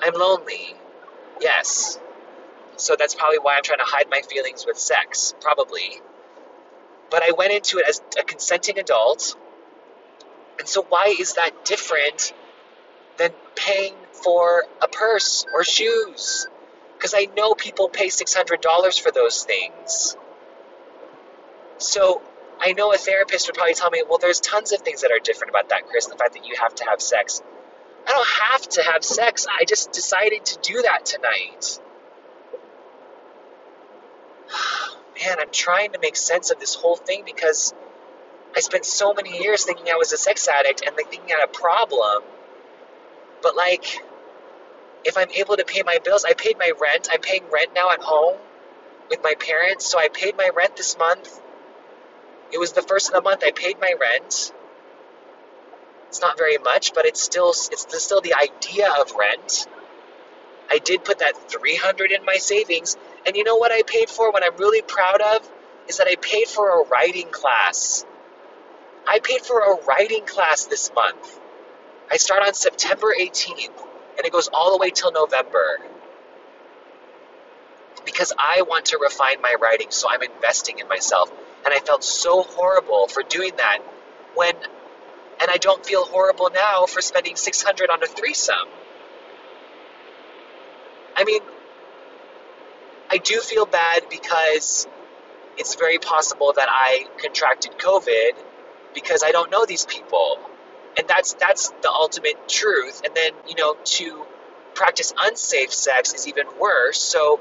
I'm 0.02 0.14
lonely. 0.14 0.74
Yes. 1.40 1.98
So 2.76 2.96
that's 2.98 3.14
probably 3.14 3.38
why 3.38 3.56
I'm 3.56 3.62
trying 3.62 3.80
to 3.80 3.84
hide 3.84 4.06
my 4.10 4.22
feelings 4.22 4.64
with 4.66 4.78
sex, 4.78 5.34
probably. 5.40 6.00
But 7.10 7.22
I 7.22 7.32
went 7.32 7.52
into 7.52 7.78
it 7.78 7.86
as 7.88 8.00
a 8.18 8.22
consenting 8.22 8.78
adult. 8.78 9.36
And 10.58 10.68
so 10.68 10.82
why 10.88 11.14
is 11.18 11.34
that 11.34 11.64
different 11.64 12.32
than 13.16 13.30
paying 13.56 13.94
for 14.12 14.64
a 14.80 14.88
purse 14.88 15.44
or 15.52 15.64
shoes? 15.64 16.46
Because 17.00 17.14
I 17.14 17.28
know 17.34 17.54
people 17.54 17.88
pay 17.88 18.08
$600 18.08 19.00
for 19.00 19.10
those 19.10 19.44
things. 19.44 20.18
So 21.78 22.20
I 22.60 22.74
know 22.74 22.92
a 22.92 22.98
therapist 22.98 23.48
would 23.48 23.54
probably 23.54 23.72
tell 23.72 23.88
me, 23.88 24.02
well, 24.06 24.18
there's 24.18 24.38
tons 24.40 24.72
of 24.72 24.80
things 24.82 25.00
that 25.00 25.10
are 25.10 25.18
different 25.18 25.48
about 25.48 25.70
that, 25.70 25.88
Chris. 25.88 26.04
The 26.06 26.16
fact 26.16 26.34
that 26.34 26.46
you 26.46 26.56
have 26.60 26.74
to 26.74 26.84
have 26.84 27.00
sex. 27.00 27.40
I 28.06 28.12
don't 28.12 28.28
have 28.28 28.68
to 28.68 28.82
have 28.82 29.02
sex. 29.02 29.46
I 29.48 29.64
just 29.64 29.92
decided 29.92 30.44
to 30.44 30.58
do 30.60 30.82
that 30.82 31.06
tonight. 31.06 31.80
Man, 35.24 35.40
I'm 35.40 35.50
trying 35.50 35.92
to 35.92 35.98
make 36.00 36.16
sense 36.16 36.50
of 36.50 36.60
this 36.60 36.74
whole 36.74 36.96
thing 36.96 37.22
because 37.24 37.72
I 38.54 38.60
spent 38.60 38.84
so 38.84 39.14
many 39.14 39.42
years 39.42 39.64
thinking 39.64 39.86
I 39.90 39.96
was 39.96 40.12
a 40.12 40.18
sex 40.18 40.48
addict 40.48 40.82
and 40.86 40.94
like 40.96 41.08
thinking 41.08 41.32
I 41.32 41.40
had 41.40 41.48
a 41.48 41.52
problem. 41.52 42.24
But 43.42 43.56
like, 43.56 44.02
if 45.04 45.16
I'm 45.16 45.30
able 45.30 45.56
to 45.56 45.64
pay 45.64 45.82
my 45.82 45.98
bills, 46.04 46.24
I 46.24 46.34
paid 46.34 46.58
my 46.58 46.72
rent. 46.80 47.08
I'm 47.10 47.20
paying 47.20 47.44
rent 47.52 47.70
now 47.74 47.90
at 47.90 48.00
home 48.00 48.36
with 49.08 49.22
my 49.22 49.34
parents, 49.34 49.86
so 49.86 49.98
I 49.98 50.08
paid 50.08 50.36
my 50.36 50.50
rent 50.54 50.76
this 50.76 50.98
month. 50.98 51.40
It 52.52 52.58
was 52.58 52.72
the 52.72 52.82
first 52.82 53.08
of 53.08 53.14
the 53.14 53.22
month 53.22 53.42
I 53.44 53.52
paid 53.52 53.80
my 53.80 53.94
rent. 54.00 54.52
It's 56.08 56.20
not 56.20 56.36
very 56.36 56.58
much, 56.58 56.92
but 56.92 57.06
it's 57.06 57.20
still 57.20 57.50
it's 57.50 58.02
still 58.02 58.20
the 58.20 58.34
idea 58.34 58.92
of 59.00 59.12
rent. 59.12 59.66
I 60.70 60.78
did 60.78 61.04
put 61.04 61.20
that 61.20 61.50
300 61.50 62.12
in 62.12 62.24
my 62.24 62.36
savings, 62.36 62.96
and 63.26 63.36
you 63.36 63.44
know 63.44 63.56
what 63.56 63.72
I 63.72 63.82
paid 63.82 64.10
for? 64.10 64.30
What 64.30 64.44
I'm 64.44 64.56
really 64.56 64.82
proud 64.82 65.20
of 65.20 65.48
is 65.88 65.98
that 65.98 66.08
I 66.08 66.16
paid 66.16 66.48
for 66.48 66.80
a 66.80 66.88
writing 66.88 67.28
class. 67.30 68.04
I 69.08 69.20
paid 69.20 69.42
for 69.42 69.60
a 69.60 69.84
writing 69.84 70.26
class 70.26 70.66
this 70.66 70.90
month. 70.94 71.40
I 72.10 72.16
start 72.16 72.42
on 72.42 72.54
September 72.54 73.14
18th 73.18 73.89
and 74.20 74.26
it 74.26 74.32
goes 74.32 74.50
all 74.52 74.70
the 74.72 74.76
way 74.76 74.90
till 74.90 75.10
November. 75.12 75.78
Because 78.04 78.34
I 78.38 78.60
want 78.68 78.84
to 78.86 78.98
refine 78.98 79.40
my 79.40 79.54
writing, 79.58 79.86
so 79.88 80.08
I'm 80.10 80.22
investing 80.22 80.78
in 80.78 80.88
myself. 80.88 81.32
And 81.64 81.72
I 81.72 81.78
felt 81.78 82.04
so 82.04 82.42
horrible 82.42 83.08
for 83.08 83.22
doing 83.22 83.52
that 83.56 83.78
when, 84.34 84.54
and 85.40 85.50
I 85.50 85.56
don't 85.56 85.84
feel 85.86 86.04
horrible 86.04 86.50
now 86.54 86.84
for 86.84 87.00
spending 87.00 87.34
600 87.34 87.88
on 87.88 88.02
a 88.02 88.06
threesome. 88.06 88.68
I 91.16 91.24
mean, 91.24 91.40
I 93.10 93.16
do 93.16 93.40
feel 93.40 93.64
bad 93.64 94.02
because 94.10 94.86
it's 95.56 95.76
very 95.76 95.96
possible 95.96 96.52
that 96.56 96.68
I 96.70 97.06
contracted 97.16 97.78
COVID 97.78 98.32
because 98.92 99.22
I 99.24 99.30
don't 99.30 99.50
know 99.50 99.64
these 99.64 99.86
people 99.86 100.49
and 100.98 101.08
that's 101.08 101.34
that's 101.34 101.70
the 101.82 101.90
ultimate 101.90 102.48
truth. 102.48 103.02
And 103.04 103.14
then 103.14 103.32
you 103.48 103.54
know 103.56 103.76
to 103.84 104.26
practice 104.74 105.12
unsafe 105.18 105.72
sex 105.72 106.14
is 106.14 106.28
even 106.28 106.46
worse. 106.58 107.00
So 107.00 107.40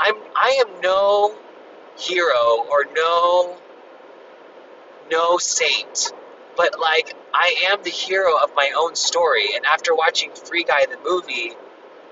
I'm 0.00 0.14
I 0.34 0.62
am 0.66 0.80
no 0.80 1.36
hero 1.98 2.66
or 2.70 2.86
no 2.94 3.58
no 5.10 5.38
saint, 5.38 6.12
but 6.56 6.78
like 6.78 7.14
I 7.32 7.66
am 7.70 7.82
the 7.82 7.90
hero 7.90 8.36
of 8.42 8.50
my 8.56 8.72
own 8.76 8.94
story. 8.94 9.54
And 9.54 9.64
after 9.66 9.94
watching 9.94 10.32
Free 10.34 10.64
Guy 10.64 10.86
the 10.86 10.98
movie, 11.04 11.52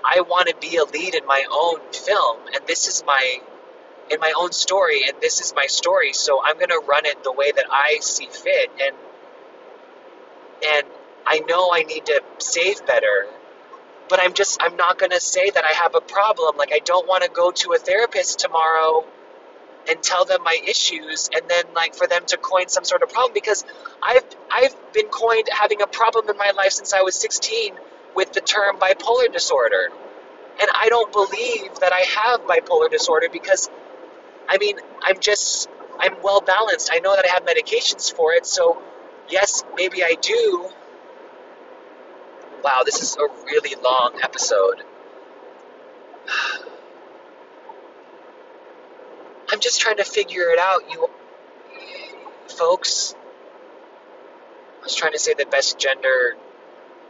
I 0.03 0.21
want 0.21 0.47
to 0.47 0.55
be 0.59 0.77
a 0.77 0.85
lead 0.85 1.15
in 1.15 1.25
my 1.25 1.43
own 1.51 1.79
film, 1.91 2.39
and 2.53 2.65
this 2.67 2.87
is 2.87 3.03
my 3.05 3.39
in 4.09 4.19
my 4.21 4.33
own 4.37 4.51
story, 4.53 5.03
and 5.07 5.19
this 5.21 5.41
is 5.41 5.53
my 5.55 5.67
story. 5.67 6.13
So 6.13 6.41
I'm 6.43 6.57
gonna 6.57 6.79
run 6.87 7.05
it 7.05 7.23
the 7.23 7.31
way 7.33 7.51
that 7.51 7.65
I 7.69 7.97
see 8.01 8.27
fit, 8.27 8.71
and 8.81 8.95
and 10.65 10.87
I 11.25 11.39
know 11.39 11.71
I 11.73 11.83
need 11.83 12.05
to 12.07 12.21
save 12.39 12.85
better, 12.85 13.27
but 14.09 14.19
I'm 14.21 14.33
just 14.33 14.61
I'm 14.61 14.75
not 14.77 14.97
gonna 14.97 15.19
say 15.19 15.49
that 15.49 15.63
I 15.63 15.73
have 15.73 15.95
a 15.95 16.01
problem. 16.01 16.57
Like 16.57 16.71
I 16.73 16.79
don't 16.79 17.07
want 17.07 17.23
to 17.23 17.29
go 17.29 17.51
to 17.51 17.73
a 17.73 17.77
therapist 17.77 18.39
tomorrow 18.39 19.05
and 19.89 20.01
tell 20.03 20.25
them 20.25 20.43
my 20.43 20.57
issues 20.67 21.29
and 21.33 21.49
then 21.49 21.63
like 21.73 21.95
for 21.95 22.07
them 22.07 22.25
to 22.27 22.37
coin 22.37 22.67
some 22.67 22.83
sort 22.83 23.03
of 23.03 23.09
problem 23.09 23.33
because 23.33 23.65
I've 24.01 24.25
I've 24.51 24.75
been 24.93 25.07
coined 25.07 25.47
having 25.51 25.81
a 25.81 25.87
problem 25.87 26.29
in 26.29 26.37
my 26.37 26.51
life 26.55 26.71
since 26.71 26.93
I 26.93 27.01
was 27.01 27.15
16 27.15 27.73
with 28.15 28.33
the 28.33 28.41
term 28.41 28.77
bipolar 28.77 29.31
disorder. 29.31 29.89
And 30.59 30.69
I 30.73 30.89
don't 30.89 31.13
believe 31.13 31.79
that 31.81 31.93
I 31.93 31.99
have 31.99 32.41
bipolar 32.41 32.89
disorder 32.89 33.27
because 33.31 33.69
I 34.49 34.57
mean, 34.57 34.77
I'm 35.01 35.19
just 35.19 35.69
I'm 35.99 36.15
well 36.23 36.41
balanced. 36.41 36.89
I 36.91 36.99
know 36.99 37.15
that 37.15 37.25
I 37.25 37.29
have 37.29 37.45
medications 37.45 38.13
for 38.13 38.33
it, 38.33 38.45
so 38.45 38.81
yes, 39.29 39.63
maybe 39.75 40.03
I 40.03 40.15
do. 40.21 40.69
Wow, 42.63 42.81
this 42.85 43.01
is 43.01 43.15
a 43.15 43.27
really 43.45 43.75
long 43.81 44.13
episode. 44.21 44.83
I'm 49.49 49.61
just 49.61 49.79
trying 49.79 49.97
to 49.97 50.03
figure 50.03 50.49
it 50.49 50.59
out, 50.59 50.91
you 50.91 51.09
folks. 52.49 53.15
I 54.81 54.83
was 54.83 54.95
trying 54.95 55.13
to 55.13 55.19
say 55.19 55.33
the 55.33 55.45
best 55.45 55.77
gender 55.77 56.35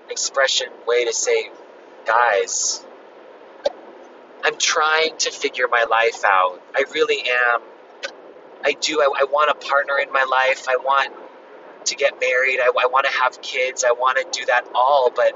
expression 0.09 0.67
way 0.85 1.05
to 1.05 1.13
say 1.13 1.49
guys. 2.05 2.83
I'm 4.43 4.57
trying 4.57 5.17
to 5.17 5.31
figure 5.31 5.67
my 5.67 5.85
life 5.89 6.23
out. 6.23 6.61
I 6.75 6.85
really 6.93 7.21
am. 7.21 7.61
I 8.63 8.73
do. 8.73 9.01
I, 9.01 9.21
I 9.21 9.23
want 9.25 9.49
a 9.51 9.67
partner 9.67 9.97
in 9.97 10.11
my 10.11 10.23
life. 10.23 10.67
I 10.69 10.77
want 10.77 11.13
to 11.87 11.95
get 11.95 12.19
married. 12.19 12.59
I, 12.59 12.67
I 12.67 12.87
want 12.87 13.05
to 13.05 13.11
have 13.11 13.41
kids. 13.41 13.83
I 13.83 13.91
want 13.91 14.17
to 14.17 14.39
do 14.39 14.45
that 14.45 14.67
all, 14.73 15.11
but 15.15 15.33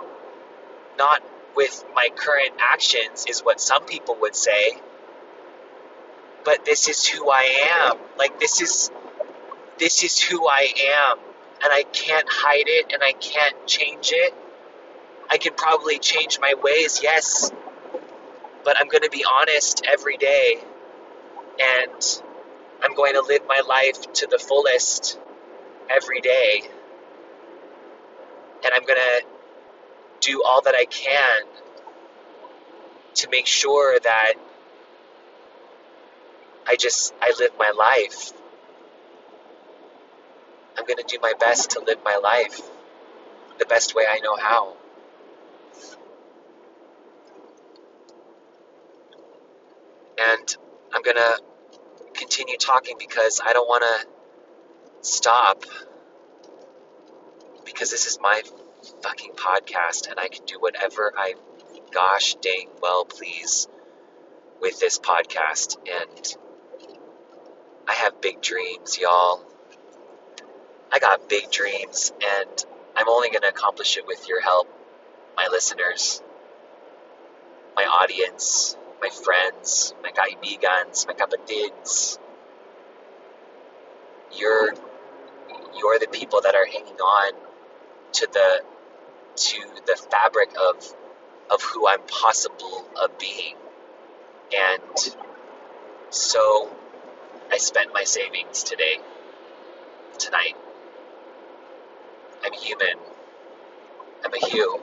not 0.97 1.23
with 1.55 1.83
my 1.93 2.09
current 2.15 2.53
actions, 2.59 3.25
is 3.27 3.41
what 3.41 3.59
some 3.59 3.85
people 3.85 4.17
would 4.21 4.35
say 4.35 4.79
but 6.43 6.65
this 6.65 6.87
is 6.89 7.05
who 7.05 7.29
I 7.29 7.87
am. 7.89 7.97
Like 8.17 8.39
this 8.39 8.61
is 8.61 8.91
this 9.79 10.03
is 10.03 10.19
who 10.19 10.47
I 10.47 10.67
am 11.01 11.17
and 11.63 11.71
I 11.71 11.83
can't 11.83 12.27
hide 12.29 12.67
it 12.67 12.91
and 12.93 13.03
I 13.03 13.13
can't 13.13 13.67
change 13.67 14.11
it. 14.13 14.33
I 15.29 15.37
can 15.37 15.53
probably 15.53 15.97
change 15.99 16.39
my 16.39 16.55
ways, 16.61 16.99
yes, 17.01 17.51
but 18.63 18.79
I'm 18.79 18.87
going 18.87 19.03
to 19.03 19.09
be 19.09 19.23
honest 19.23 19.83
every 19.87 20.17
day 20.17 20.57
and 21.59 22.21
I'm 22.83 22.95
going 22.95 23.13
to 23.13 23.21
live 23.21 23.41
my 23.47 23.61
life 23.67 24.11
to 24.13 24.27
the 24.27 24.37
fullest 24.37 25.19
every 25.95 26.21
day. 26.21 26.61
And 28.63 28.73
I'm 28.73 28.85
going 28.85 28.99
to 28.99 29.25
do 30.21 30.43
all 30.45 30.61
that 30.61 30.75
I 30.75 30.85
can 30.85 31.43
to 33.15 33.29
make 33.29 33.47
sure 33.47 33.99
that 33.99 34.33
I 36.67 36.75
just, 36.75 37.13
I 37.21 37.33
live 37.39 37.51
my 37.57 37.71
life. 37.77 38.31
I'm 40.77 40.85
going 40.85 40.97
to 40.97 41.03
do 41.07 41.17
my 41.21 41.33
best 41.39 41.71
to 41.71 41.81
live 41.81 41.99
my 42.05 42.17
life 42.17 42.61
the 43.59 43.65
best 43.65 43.95
way 43.95 44.05
I 44.09 44.19
know 44.19 44.35
how. 44.37 44.75
And 50.19 50.57
I'm 50.93 51.01
going 51.01 51.17
to 51.17 51.39
continue 52.13 52.57
talking 52.57 52.95
because 52.97 53.41
I 53.43 53.53
don't 53.53 53.67
want 53.67 53.83
to 53.83 54.10
stop 55.01 55.63
because 57.65 57.91
this 57.91 58.07
is 58.07 58.19
my 58.21 58.41
fucking 59.03 59.31
podcast 59.31 60.09
and 60.09 60.19
I 60.19 60.27
can 60.27 60.45
do 60.45 60.59
whatever 60.59 61.13
I 61.17 61.35
gosh 61.91 62.35
dang 62.35 62.69
well 62.81 63.05
please 63.05 63.67
with 64.61 64.79
this 64.79 64.99
podcast 64.99 65.77
and 65.87 66.35
I 67.87 67.93
have 67.93 68.21
big 68.21 68.41
dreams, 68.41 68.97
y'all. 68.97 69.43
I 70.93 70.99
got 70.99 71.27
big 71.27 71.51
dreams, 71.51 72.13
and 72.21 72.65
I'm 72.95 73.09
only 73.09 73.29
going 73.29 73.41
to 73.41 73.49
accomplish 73.49 73.97
it 73.97 74.07
with 74.07 74.29
your 74.29 74.41
help, 74.41 74.69
my 75.35 75.47
listeners, 75.51 76.21
my 77.75 77.83
audience, 77.83 78.77
my 79.01 79.09
friends, 79.09 79.93
my 80.03 80.11
kaibigans, 80.11 81.07
my 81.07 81.13
kapatids. 81.13 82.17
You're, 84.33 84.73
you're 85.81 85.99
the 85.99 86.07
people 86.07 86.41
that 86.41 86.55
are 86.55 86.65
hanging 86.65 86.95
on 86.99 87.33
to 88.13 88.27
the 88.31 88.61
to 89.35 89.61
the 89.87 89.95
fabric 90.11 90.51
of 90.59 90.93
of 91.49 91.61
who 91.63 91.87
I'm 91.87 92.01
possible 92.07 92.85
of 93.01 93.17
being. 93.17 93.55
And 94.55 95.15
so 96.09 96.73
I 97.51 97.57
spent 97.57 97.93
my 97.93 98.03
savings 98.03 98.63
today, 98.63 98.99
tonight. 100.19 100.55
I'm 102.43 102.53
human. 102.53 102.97
I'm 104.23 104.33
a 104.33 104.45
Hugh. 104.47 104.81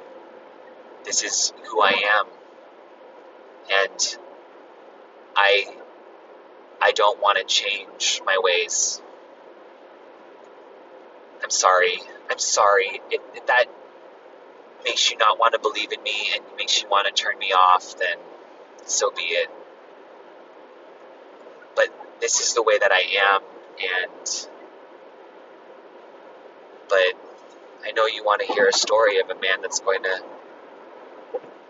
This 1.05 1.23
is 1.23 1.53
who 1.65 1.81
I 1.81 1.93
am. 2.19 2.27
And 3.71 4.19
I 5.37 5.67
I 6.81 6.93
don't 6.93 7.21
want 7.21 7.39
to 7.39 7.45
change 7.45 8.21
my 8.25 8.39
ways. 8.43 9.03
I'm 11.49 11.53
sorry. 11.53 12.01
I'm 12.31 12.39
sorry. 12.39 13.01
If, 13.11 13.23
if 13.35 13.47
that 13.47 13.67
makes 14.85 15.11
you 15.11 15.17
not 15.19 15.39
want 15.39 15.55
to 15.55 15.61
believe 15.61 15.93
in 15.93 16.03
me 16.03 16.31
and 16.35 16.45
makes 16.59 16.83
you 16.83 16.89
want 16.91 17.07
to 17.09 17.23
turn 17.23 17.39
me 17.39 17.53
off, 17.53 17.99
then 17.99 18.19
so 18.87 19.11
be 19.11 19.23
it 19.23 19.49
But 21.77 21.89
this 22.21 22.41
is 22.41 22.55
the 22.55 22.63
way 22.63 22.79
that 22.79 22.93
I 22.93 23.03
am, 23.35 23.43
and 23.81 24.49
but 26.89 27.15
I 27.87 27.93
know 27.93 28.07
you 28.07 28.25
want 28.25 28.43
to 28.47 28.53
hear 28.53 28.69
a 28.69 28.73
story 28.73 29.21
of 29.21 29.31
a 29.31 29.37
man 29.41 29.63
that's 29.63 29.81
going 29.81 30.03
to 30.05 30.23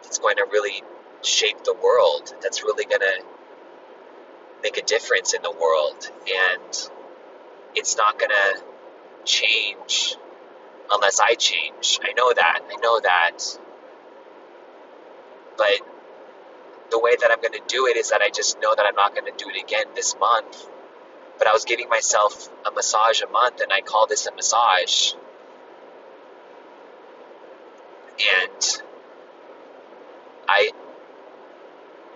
that's 0.02 0.18
going 0.18 0.36
to 0.36 0.46
really 0.52 0.82
shape 1.22 1.64
the 1.64 1.74
world. 1.74 2.34
That's 2.42 2.64
really 2.64 2.86
going 2.86 3.00
to 3.00 3.24
make 4.62 4.78
a 4.78 4.82
difference 4.82 5.34
in 5.34 5.42
the 5.42 5.52
world, 5.52 6.10
and 6.28 6.90
it's 7.74 7.96
not 7.96 8.18
going 8.18 8.30
to 8.30 8.62
change 9.24 10.16
unless 10.90 11.20
I 11.20 11.34
change. 11.34 12.00
I 12.02 12.12
know 12.12 12.32
that. 12.32 12.60
I 12.70 12.76
know 12.80 13.00
that. 13.00 13.38
But 15.56 15.80
the 16.90 16.98
way 16.98 17.16
that 17.20 17.30
I'm 17.30 17.40
going 17.40 17.52
to 17.52 17.62
do 17.66 17.86
it 17.86 17.96
is 17.96 18.10
that 18.10 18.22
I 18.22 18.30
just 18.30 18.60
know 18.60 18.74
that 18.74 18.86
I'm 18.86 18.94
not 18.94 19.14
going 19.14 19.26
to 19.26 19.44
do 19.44 19.50
it 19.50 19.62
again 19.62 19.86
this 19.94 20.16
month. 20.18 20.68
But 21.38 21.46
I 21.46 21.52
was 21.52 21.64
giving 21.64 21.88
myself 21.88 22.48
a 22.66 22.72
massage 22.72 23.22
a 23.22 23.28
month, 23.28 23.60
and 23.60 23.72
I 23.72 23.80
call 23.80 24.06
this 24.06 24.26
a 24.26 24.34
massage. 24.34 25.12
And 28.18 28.82
I, 30.48 30.72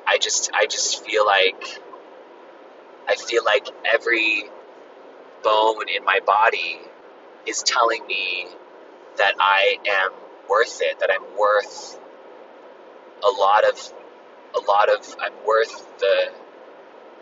I 0.07 0.19
just, 0.19 0.51
I 0.53 0.67
just 0.67 1.05
feel 1.05 1.25
like, 1.25 1.81
I 3.09 3.15
feel 3.15 3.45
like 3.45 3.69
every 3.85 4.45
bone 5.45 5.89
in 5.89 6.05
my 6.05 6.21
body 6.27 6.81
is 7.47 7.63
telling 7.63 8.07
me 8.07 8.47
that 9.19 9.35
I 9.39 9.77
am 9.89 10.13
worth 10.49 10.81
it, 10.83 11.01
that 11.01 11.11
I'm 11.13 11.39
worth 11.39 11.99
a 13.25 13.31
lot 13.31 13.65
of 13.65 13.93
a 14.55 14.61
lot 14.61 14.89
of 14.89 15.17
I'm 15.21 15.33
worth 15.47 15.99
the 15.99 16.33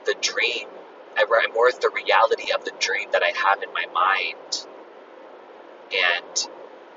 the 0.06 0.14
dream. 0.20 0.68
I'm 1.16 1.54
worth 1.56 1.80
the 1.80 1.90
reality 1.94 2.52
of 2.52 2.64
the 2.64 2.72
dream 2.78 3.08
that 3.12 3.22
I 3.22 3.32
have 3.36 3.62
in 3.62 3.72
my 3.72 3.84
mind. 3.92 4.66
And 5.92 6.48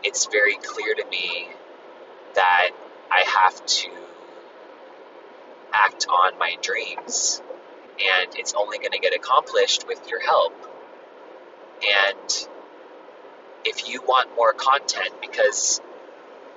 it's 0.04 0.28
very 0.28 0.56
clear 0.56 0.94
to 0.96 1.06
me 1.10 1.50
that 2.36 2.70
I 3.12 3.24
have 3.28 3.66
to 3.66 3.90
act 5.74 6.08
on 6.08 6.38
my 6.38 6.56
dreams. 6.62 7.42
And 8.00 8.36
it's 8.36 8.54
only 8.54 8.78
going 8.78 8.92
to 8.92 9.00
get 9.00 9.14
accomplished 9.14 9.88
with 9.88 10.08
your 10.10 10.22
help. 10.22 10.54
And 11.84 12.48
if 13.66 13.90
you 13.90 14.02
want 14.02 14.36
more 14.36 14.54
content, 14.54 15.10
because 15.22 15.82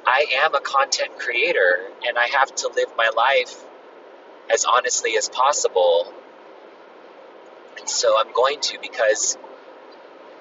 I 0.07 0.27
am 0.45 0.55
a 0.55 0.61
content 0.61 1.19
creator 1.19 1.81
and 2.07 2.17
I 2.17 2.27
have 2.29 2.55
to 2.57 2.69
live 2.69 2.89
my 2.97 3.11
life 3.17 3.57
as 4.53 4.65
honestly 4.65 5.17
as 5.17 5.29
possible. 5.29 6.13
And 7.79 7.89
so 7.89 8.15
I'm 8.19 8.33
going 8.33 8.61
to 8.61 8.79
because 8.81 9.37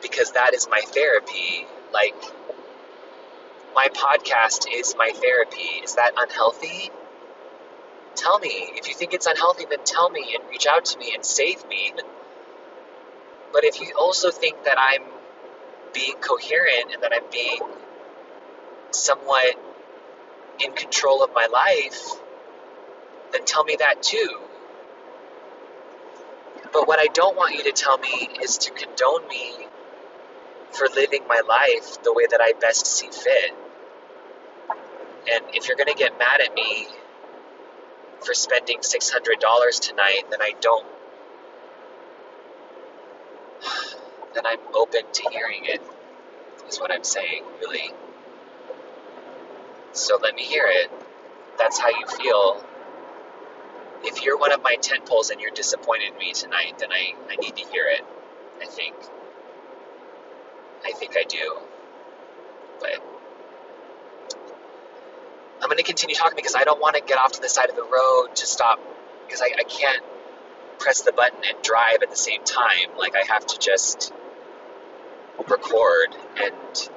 because 0.02 0.32
that 0.34 0.54
is 0.54 0.68
my 0.70 0.82
therapy. 0.86 1.66
Like 1.94 2.16
my 3.76 3.88
podcast 3.88 4.68
is 4.72 4.96
my 4.98 5.12
therapy. 5.16 5.82
Is 5.84 5.96
that 5.96 6.12
unhealthy? 6.18 6.92
Tell 8.16 8.40
me. 8.40 8.70
If 8.76 8.88
you 8.88 8.94
think 8.94 9.14
it's 9.14 9.26
unhealthy, 9.26 9.66
then 9.70 9.80
tell 9.84 10.10
me 10.10 10.36
and 10.40 10.50
reach 10.50 10.68
out 10.68 10.86
to 10.86 11.00
me 11.00 11.14
and 11.14 11.26
save 11.26 11.68
me. 11.68 11.92
But 13.52 13.64
if 13.64 13.82
you 13.82 13.94
also 14.00 14.32
think 14.32 14.64
that 14.66 14.78
I'm 14.78 15.04
being 15.96 16.18
coherent 16.18 16.94
and 16.94 17.04
that 17.04 17.14
I'm 17.16 17.32
being 17.32 17.62
somewhat 18.92 19.56
in 20.60 20.74
control 20.74 21.24
of 21.24 21.32
my 21.34 21.48
life, 21.48 22.22
then 23.34 23.46
tell 23.46 23.64
me 23.64 23.78
that 23.80 24.04
too. 24.04 24.42
But 26.74 26.88
what 26.88 27.00
I 27.00 27.08
don't 27.14 27.38
want 27.38 27.56
you 27.56 27.64
to 27.64 27.72
tell 27.72 27.98
me 27.98 28.30
is 28.44 28.58
to 28.60 28.72
condone 28.72 29.28
me 29.30 29.54
for 30.72 30.88
living 30.96 31.26
my 31.28 31.42
life 31.48 32.04
the 32.04 32.14
way 32.14 32.26
that 32.30 32.42
I 32.42 32.54
best 32.60 32.86
see 32.88 33.10
fit. 33.10 33.52
And 35.32 35.46
if 35.54 35.68
you're 35.68 35.78
going 35.78 35.94
to 35.94 35.96
get 35.98 36.18
mad 36.20 36.42
at 36.42 36.54
me 36.56 36.88
for 38.26 38.34
spending 38.34 38.80
$600 38.80 39.80
tonight, 39.82 40.24
then 40.32 40.42
I 40.42 40.54
don't. 40.62 40.86
Then 44.36 44.46
I'm 44.46 44.60
open 44.76 45.02
to 45.12 45.30
hearing 45.32 45.62
it, 45.64 45.82
is 46.70 46.80
what 46.80 46.92
I'm 46.92 47.06
saying, 47.06 47.44
really. 47.62 47.94
So 49.94 50.20
let 50.22 50.36
me 50.36 50.44
hear 50.44 50.66
it. 50.68 50.92
That's 51.58 51.80
how 51.80 51.90
you 51.90 52.06
feel. 52.08 52.64
If 54.04 54.24
you're 54.24 54.38
one 54.38 54.52
of 54.52 54.62
my 54.62 54.76
tent 54.82 55.06
poles 55.06 55.30
and 55.32 55.42
you're 55.42 55.52
disappointed 55.52 56.12
in 56.12 56.18
me 56.20 56.34
tonight, 56.34 56.76
then 56.80 56.92
I, 56.92 57.16
I 57.32 57.38
need 57.38 57.56
to 57.56 57.66
hear 57.72 57.86
it. 57.88 58.02
I 58.62 58.66
think. 58.66 58.94
I 60.86 60.92
think 60.92 61.16
I 61.18 61.24
do. 61.24 61.58
But 62.82 63.02
I'm 65.62 65.70
going 65.70 65.78
to 65.78 65.84
continue 65.84 66.16
talking 66.16 66.36
because 66.36 66.56
I 66.56 66.66
don't 66.66 66.82
want 66.82 66.96
to 66.96 67.02
get 67.02 67.18
off 67.18 67.32
to 67.34 67.42
the 67.42 67.50
side 67.50 67.70
of 67.70 67.76
the 67.76 67.84
road 67.84 68.36
to 68.36 68.46
stop 68.46 68.80
because 69.26 69.42
I, 69.42 69.50
I 69.58 69.64
can't 69.64 70.04
press 70.80 71.02
the 71.02 71.14
button 71.14 71.40
and 71.48 71.64
drive 71.64 72.04
at 72.04 72.10
the 72.12 72.18
same 72.18 72.44
time. 72.44 72.98
Like 72.98 73.16
I 73.16 73.24
have 73.34 73.46
to 73.48 73.60
just 73.60 74.14
record 75.48 76.16
and 76.42 76.90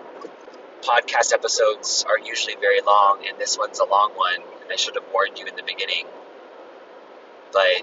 podcast 0.82 1.32
episodes 1.32 2.04
are 2.08 2.18
usually 2.18 2.56
very 2.60 2.80
long, 2.80 3.24
and 3.28 3.38
this 3.38 3.58
one's 3.58 3.78
a 3.78 3.84
long 3.84 4.12
one. 4.14 4.42
I 4.70 4.76
should 4.76 4.94
have 4.94 5.04
warned 5.12 5.38
you 5.38 5.46
in 5.46 5.56
the 5.56 5.62
beginning, 5.62 6.06
but 7.52 7.82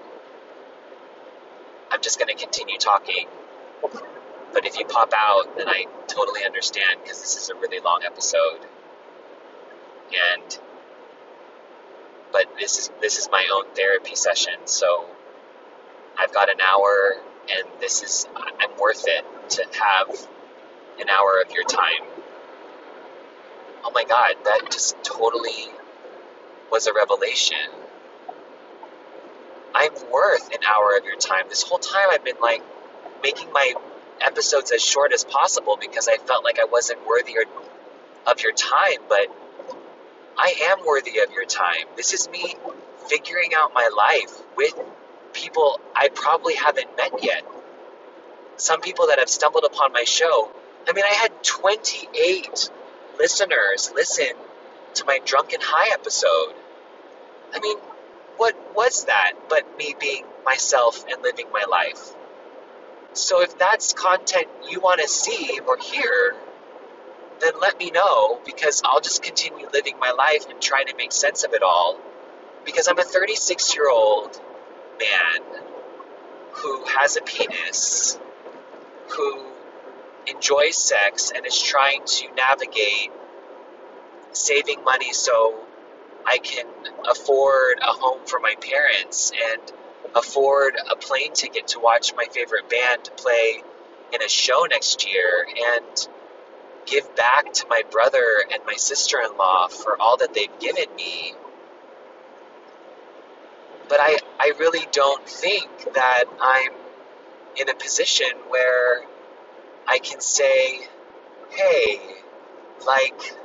I'm 1.91 2.01
just 2.01 2.19
going 2.19 2.35
to 2.35 2.41
continue 2.41 2.77
talking. 2.77 3.27
But 4.53 4.65
if 4.65 4.79
you 4.79 4.85
pop 4.85 5.11
out, 5.15 5.57
then 5.57 5.67
I 5.67 5.85
totally 6.07 6.45
understand 6.45 6.99
because 7.03 7.19
this 7.19 7.35
is 7.35 7.49
a 7.49 7.55
really 7.55 7.79
long 7.79 8.01
episode, 8.05 8.59
and 10.33 10.59
but 12.31 12.45
this 12.59 12.79
is 12.79 12.91
this 13.01 13.17
is 13.17 13.29
my 13.31 13.45
own 13.53 13.65
therapy 13.75 14.15
session, 14.15 14.53
so 14.65 15.05
I've 16.17 16.33
got 16.33 16.49
an 16.49 16.59
hour, 16.61 17.15
and 17.49 17.81
this 17.81 18.03
is 18.03 18.27
I'm 18.35 18.77
worth 18.79 19.03
it 19.07 19.25
to 19.51 19.65
have 19.81 20.27
an 20.99 21.09
hour 21.09 21.41
of 21.45 21.51
your 21.53 21.65
time 21.65 22.05
oh 23.85 23.91
my 23.93 24.03
God, 24.03 24.35
that 24.45 24.71
just 24.71 25.01
totally 25.03 25.69
was 26.71 26.87
a 26.87 26.93
revelation. 26.93 27.57
I'm 29.75 29.93
worth 30.11 30.51
an 30.51 30.59
hour 30.65 30.97
of 30.97 31.05
your 31.05 31.17
time. 31.17 31.43
This 31.49 31.63
whole 31.63 31.77
time 31.77 32.07
I've 32.11 32.23
been 32.23 32.39
like 32.41 32.63
making 33.23 33.51
my 33.53 33.73
episodes 34.21 34.71
as 34.71 34.83
short 34.83 35.13
as 35.13 35.23
possible 35.23 35.77
because 35.79 36.07
I 36.07 36.17
felt 36.17 36.43
like 36.43 36.59
I 36.59 36.65
wasn't 36.65 37.05
worthy 37.07 37.35
of 38.27 38.41
your 38.41 38.53
time, 38.53 38.99
but 39.07 39.27
I 40.37 40.55
am 40.71 40.85
worthy 40.85 41.19
of 41.19 41.31
your 41.31 41.45
time. 41.45 41.85
This 41.95 42.13
is 42.13 42.29
me 42.29 42.55
figuring 43.07 43.51
out 43.55 43.73
my 43.73 43.89
life 43.95 44.41
with 44.57 44.73
people 45.33 45.79
I 45.95 46.09
probably 46.09 46.55
haven't 46.55 46.95
met 46.97 47.23
yet. 47.23 47.43
Some 48.57 48.81
people 48.81 49.07
that 49.07 49.19
have 49.19 49.29
stumbled 49.29 49.65
upon 49.65 49.93
my 49.93 50.05
show. 50.05 50.51
I 50.87 50.93
mean, 50.93 51.03
I 51.03 51.13
had 51.13 51.43
28 51.43 52.69
listeners 53.19 53.91
listen 53.95 54.33
to 54.95 55.05
my 55.05 55.19
Drunken 55.25 55.59
High 55.61 55.93
episode. 55.93 56.53
I 57.53 57.59
mean, 57.59 57.77
what 58.37 58.55
was 58.75 59.05
that 59.05 59.33
but 59.49 59.77
me 59.77 59.95
being 59.99 60.25
myself 60.45 61.05
and 61.09 61.23
living 61.23 61.47
my 61.51 61.63
life? 61.69 62.13
So 63.13 63.41
if 63.41 63.57
that's 63.57 63.93
content 63.93 64.47
you 64.69 64.79
want 64.79 65.01
to 65.01 65.07
see 65.07 65.59
or 65.67 65.77
hear, 65.77 66.35
then 67.39 67.53
let 67.61 67.79
me 67.79 67.89
know 67.91 68.39
because 68.45 68.81
I'll 68.85 69.01
just 69.01 69.23
continue 69.23 69.67
living 69.73 69.97
my 69.99 70.11
life 70.11 70.49
and 70.49 70.61
try 70.61 70.83
to 70.83 70.95
make 70.95 71.11
sense 71.11 71.43
of 71.43 71.53
it 71.53 71.63
all. 71.63 71.97
Because 72.65 72.87
I'm 72.87 72.99
a 72.99 73.03
36 73.03 73.75
year 73.75 73.89
old 73.89 74.39
man 74.99 75.61
who 76.53 76.83
has 76.85 77.17
a 77.17 77.21
penis, 77.21 78.19
who 79.09 79.54
enjoys 80.27 80.75
sex 80.77 81.31
and 81.35 81.45
is 81.45 81.61
trying 81.61 82.03
to 82.05 82.27
navigate 82.35 83.11
saving 84.33 84.83
money 84.83 85.13
so 85.13 85.55
I 86.25 86.39
can 86.39 86.65
afford 87.09 87.79
a 87.81 87.91
home 87.91 88.25
for 88.25 88.39
my 88.39 88.55
parents 88.59 89.31
and 89.31 89.61
afford 90.15 90.77
a 90.89 90.95
plane 90.95 91.33
ticket 91.33 91.67
to 91.69 91.79
watch 91.79 92.13
my 92.15 92.25
favorite 92.31 92.69
band 92.69 93.09
play 93.17 93.61
in 94.13 94.21
a 94.21 94.29
show 94.29 94.65
next 94.69 95.07
year 95.07 95.45
and 95.75 96.07
give 96.85 97.15
back 97.15 97.51
to 97.53 97.67
my 97.69 97.83
brother 97.91 98.43
and 98.51 98.61
my 98.65 98.75
sister 98.75 99.19
in 99.19 99.37
law 99.37 99.67
for 99.67 99.99
all 100.01 100.17
that 100.17 100.33
they've 100.33 100.59
given 100.59 100.93
me. 100.95 101.33
But 103.87 103.99
I, 104.01 104.17
I 104.39 104.53
really 104.59 104.87
don't 104.91 105.27
think 105.27 105.69
that 105.93 106.25
I'm 106.41 106.71
in 107.57 107.69
a 107.69 107.75
position 107.75 108.27
where 108.49 109.03
I 109.87 109.99
can 109.99 110.19
say, 110.19 110.87
hey, 111.51 112.01
like, 112.85 113.35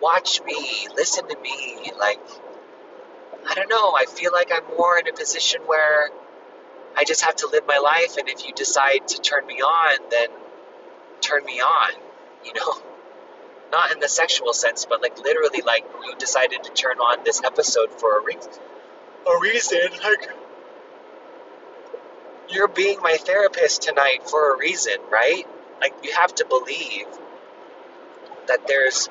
watch 0.00 0.42
me, 0.44 0.88
listen 0.94 1.28
to 1.28 1.36
me. 1.38 1.90
Like, 1.98 2.20
I 3.48 3.54
don't 3.54 3.68
know, 3.68 3.94
I 3.94 4.04
feel 4.06 4.32
like 4.32 4.50
I'm 4.52 4.76
more 4.76 4.98
in 4.98 5.08
a 5.08 5.12
position 5.12 5.62
where 5.66 6.10
I 6.96 7.04
just 7.04 7.24
have 7.24 7.36
to 7.36 7.48
live 7.48 7.64
my 7.66 7.78
life, 7.78 8.16
and 8.16 8.28
if 8.28 8.46
you 8.46 8.52
decide 8.54 9.08
to 9.08 9.20
turn 9.20 9.46
me 9.46 9.60
on, 9.60 9.98
then 10.10 10.28
turn 11.20 11.44
me 11.44 11.60
on, 11.60 11.92
you 12.44 12.54
know? 12.54 12.74
Not 13.72 13.92
in 13.92 13.98
the 13.98 14.08
sexual 14.08 14.52
sense, 14.52 14.86
but 14.88 15.02
like 15.02 15.18
literally, 15.18 15.60
like 15.60 15.84
you 16.04 16.14
decided 16.16 16.62
to 16.64 16.70
turn 16.70 16.98
on 16.98 17.24
this 17.24 17.42
episode 17.42 17.90
for 17.92 18.18
a, 18.18 18.22
re- 18.22 18.38
a 19.26 19.40
reason. 19.40 19.90
Like, 20.02 20.30
you're 22.48 22.68
being 22.68 23.00
my 23.02 23.16
therapist 23.16 23.82
tonight 23.82 24.28
for 24.28 24.54
a 24.54 24.56
reason, 24.56 24.94
right? 25.10 25.46
Like, 25.80 25.94
you 26.02 26.12
have 26.12 26.34
to 26.36 26.46
believe 26.46 27.06
that 28.48 28.66
there's 28.66 29.08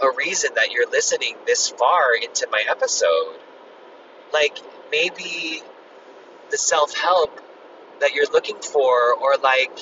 a 0.00 0.10
reason 0.16 0.50
that 0.54 0.70
you're 0.72 0.88
listening 0.90 1.36
this 1.46 1.68
far 1.68 2.14
into 2.14 2.46
my 2.50 2.62
episode. 2.68 3.38
Like, 4.32 4.58
maybe 4.90 5.62
the 6.50 6.58
self 6.58 6.94
help 6.96 7.40
that 8.00 8.14
you're 8.14 8.30
looking 8.32 8.58
for, 8.60 9.14
or 9.14 9.36
like 9.42 9.76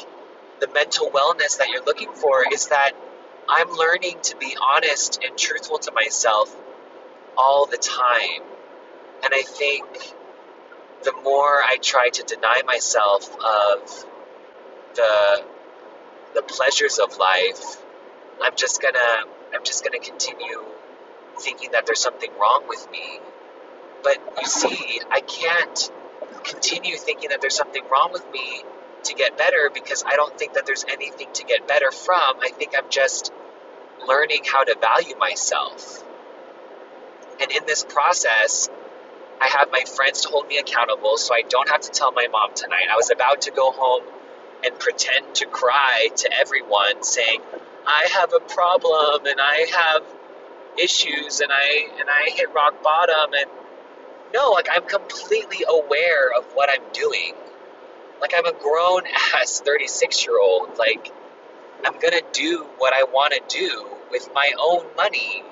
the 0.61 0.68
mental 0.68 1.11
wellness 1.11 1.59
that 1.59 1.68
you're 1.68 1.85
looking 1.85 2.12
for, 2.12 2.44
is 2.52 2.68
that 2.68 2.92
I'm 3.48 3.70
learning 3.70 4.18
to 4.22 4.37
be 4.37 4.57
honest 4.74 5.20
and 5.22 5.37
truthful 5.37 5.79
to 5.79 5.92
myself 5.92 6.55
all 7.37 7.66
the 7.66 7.76
time. 7.76 8.42
And 9.22 9.35
I 9.35 9.42
think 9.42 9.85
the 11.05 11.12
more 11.22 11.62
I 11.62 11.76
try 11.81 12.09
to 12.09 12.22
deny 12.22 12.62
myself 12.66 13.31
of 13.37 14.07
the 14.94 15.44
pleasures 16.48 16.98
of 16.98 17.16
life, 17.18 17.76
I'm 18.42 18.56
just 18.56 18.82
gonna 18.82 19.24
I'm 19.54 19.64
just 19.64 19.85
gonna 19.85 19.98
continue 19.98 20.64
thinking 21.40 21.72
that 21.72 21.87
there's 21.87 22.00
something 22.00 22.30
wrong 22.40 22.64
with 22.68 22.88
me. 22.90 23.20
But 24.02 24.18
you 24.40 24.46
see, 24.46 25.00
I 25.11 25.20
can't 25.20 25.92
continue 26.44 26.96
thinking 26.96 27.30
that 27.30 27.40
there's 27.40 27.56
something 27.56 27.82
wrong 27.90 28.11
with 28.12 28.30
me 28.32 28.62
to 29.04 29.14
get 29.14 29.38
better 29.38 29.70
because 29.72 30.04
I 30.06 30.16
don't 30.16 30.37
think 30.38 30.54
that 30.54 30.66
there's 30.66 30.85
anything 30.90 31.28
to 31.35 31.44
get 31.44 31.66
better 31.68 31.90
from. 31.90 32.40
I 32.42 32.50
think 32.50 32.72
I'm 32.76 32.90
just 32.90 33.32
learning 34.06 34.42
how 34.46 34.64
to 34.64 34.76
value 34.80 35.16
myself. 35.18 36.04
And 37.40 37.50
in 37.52 37.66
this 37.66 37.85
process, 37.85 38.70
I 39.40 39.48
have 39.48 39.70
my 39.70 39.85
friends 39.96 40.22
to 40.22 40.28
hold 40.28 40.48
me 40.48 40.59
accountable 40.59 41.16
so 41.18 41.35
I 41.35 41.42
don't 41.48 41.68
have 41.68 41.82
to 41.82 41.90
tell 41.90 42.12
my 42.12 42.26
mom 42.30 42.54
tonight. 42.54 42.87
I 42.90 42.96
was 42.96 43.11
about 43.11 43.42
to 43.42 43.50
go 43.50 43.70
home 43.72 44.04
and 44.66 44.79
pretend 44.79 45.35
to 45.37 45.46
cry 45.46 46.09
to 46.16 46.31
everyone 46.38 47.02
saying, 47.02 47.40
I 47.87 48.09
have 48.14 48.33
a 48.35 48.40
problem 48.40 49.26
and 49.26 49.40
I 49.40 49.66
have 49.72 50.02
issues 50.79 51.40
and 51.40 51.50
I 51.52 51.88
and 52.00 52.09
I 52.11 52.31
hit 52.31 52.52
rock 52.52 52.83
bottom 52.83 53.33
and 53.35 53.50
no, 54.35 54.50
like 54.50 54.68
I'm 54.70 54.87
completely 54.87 55.64
aware 55.68 56.31
of 56.37 56.44
what 56.55 56.68
I'm 56.68 56.92
doing. 56.92 57.35
Like 58.20 58.33
I'm 58.37 58.46
a 58.46 58.52
grown 58.52 59.02
ass 59.35 59.61
36 59.64 60.26
year 60.26 60.38
old. 60.40 60.76
Like 60.79 61.12
I'm 61.85 61.98
gonna 62.00 62.22
do 62.33 62.66
what 62.79 62.92
I 62.92 63.05
want 63.05 63.35
to 63.35 63.59
do 63.59 63.87
with 64.11 64.29
my 64.35 64.50
own 64.61 64.85
money. 64.96 65.44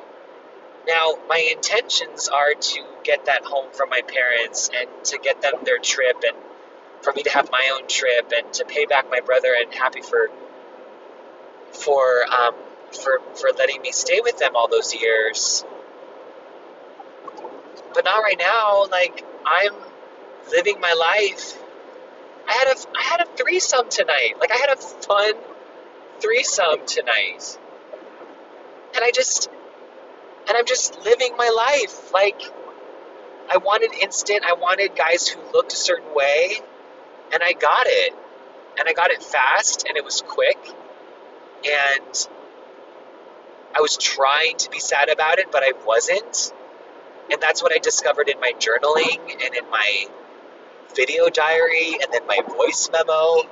Now, 0.87 1.15
my 1.29 1.39
intentions 1.53 2.29
are 2.29 2.55
to 2.55 2.85
get 3.05 3.27
that 3.27 3.45
home 3.45 3.73
from 3.73 3.89
my 3.89 4.03
parents 4.03 4.71
and 4.79 4.89
to 5.05 5.19
get 5.19 5.41
them 5.41 5.55
their 5.65 5.79
trip 5.79 6.17
and 6.27 6.37
for 7.05 7.13
me 7.13 7.23
to 7.23 7.31
have 7.31 7.51
my 7.53 7.71
own 7.75 7.87
trip 7.87 8.33
and 8.35 8.53
to 8.55 8.65
pay 8.65 8.87
back 8.87 9.11
my 9.11 9.21
brother 9.21 9.55
and 9.61 9.73
happy 9.75 10.01
for 10.01 10.31
for 11.73 12.25
um, 12.33 12.55
for 12.93 13.21
for 13.35 13.51
letting 13.59 13.83
me 13.83 13.93
stay 13.93 14.21
with 14.23 14.39
them 14.39 14.57
all 14.57 14.69
those 14.69 14.95
years. 14.95 15.65
But 17.93 18.05
not 18.05 18.19
right 18.19 18.39
now. 18.39 18.87
Like 18.91 19.25
I'm 19.45 19.75
living 20.51 20.81
my 20.81 20.93
life. 20.93 21.61
I 22.49 22.53
had 22.53 22.69
a 22.69 22.81
I 22.97 23.03
had 23.03 23.21
a 23.21 23.37
threesome 23.37 23.89
tonight. 23.91 24.35
Like 24.41 24.51
I 24.53 24.57
had 24.57 24.71
a 24.71 24.77
fun 24.77 25.35
threesome 26.21 26.87
tonight, 26.87 27.59
and 28.95 29.05
I 29.05 29.11
just 29.11 29.51
and 30.49 30.57
I'm 30.57 30.67
just 30.67 31.05
living 31.05 31.37
my 31.37 31.51
life. 31.55 32.13
Like 32.13 32.41
I 33.51 33.59
wanted 33.59 33.93
instant. 34.01 34.43
I 34.45 34.55
wanted 34.55 34.97
guys 34.97 35.29
who 35.29 35.41
looked 35.53 35.73
a 35.73 35.77
certain 35.77 36.15
way, 36.15 36.61
and 37.35 37.43
I 37.43 37.53
got 37.53 37.87
it. 37.87 38.15
And 38.79 38.89
I 38.89 38.93
got 38.93 39.11
it 39.11 39.23
fast, 39.23 39.87
and 39.87 39.97
it 39.97 40.05
was 40.05 40.21
quick, 40.27 40.59
and 41.65 42.29
I 43.77 43.81
was 43.81 43.97
trying 43.97 44.57
to 44.59 44.71
be 44.71 44.79
sad 44.79 45.09
about 45.09 45.39
it, 45.39 45.51
but 45.53 45.63
I 45.63 45.73
wasn't. 45.85 46.53
And 47.31 47.41
that's 47.41 47.63
what 47.63 47.73
I 47.73 47.79
discovered 47.79 48.29
in 48.29 48.39
my 48.41 48.53
journaling 48.59 49.21
and 49.45 49.55
in 49.55 49.69
my 49.71 50.07
video 50.95 51.29
diary 51.29 51.99
and 52.01 52.13
then 52.13 52.27
my 52.27 52.39
voice 52.47 52.89
memo. 52.93 53.43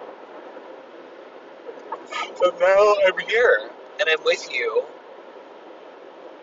But 2.39 2.61
now 2.61 2.95
I'm 3.07 3.19
here 3.29 3.71
and 4.01 4.09
I'm 4.09 4.25
with 4.25 4.49
you 4.53 4.85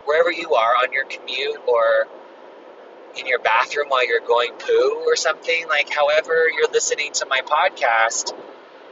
wherever 0.04 0.32
you 0.32 0.54
are 0.54 0.74
on 0.82 0.92
your 0.92 1.04
commute 1.04 1.60
or 1.66 2.08
in 3.18 3.26
your 3.26 3.40
bathroom 3.40 3.88
while 3.88 4.06
you're 4.06 4.20
going 4.26 4.52
poo 4.58 5.04
or 5.06 5.16
something. 5.16 5.68
Like, 5.68 5.88
however, 5.90 6.48
you're 6.48 6.70
listening 6.72 7.12
to 7.14 7.26
my 7.26 7.40
podcast. 7.40 8.32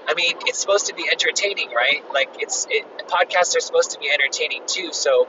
I 0.09 0.15
mean, 0.15 0.37
it's 0.47 0.59
supposed 0.59 0.87
to 0.87 0.95
be 0.95 1.09
entertaining, 1.11 1.71
right? 1.71 2.03
Like, 2.13 2.31
it's 2.41 2.67
it, 2.71 2.87
podcasts 3.09 3.57
are 3.57 3.61
supposed 3.61 3.93
to 3.93 3.99
be 3.99 4.11
entertaining 4.11 4.63
too. 4.67 4.93
So, 4.93 5.29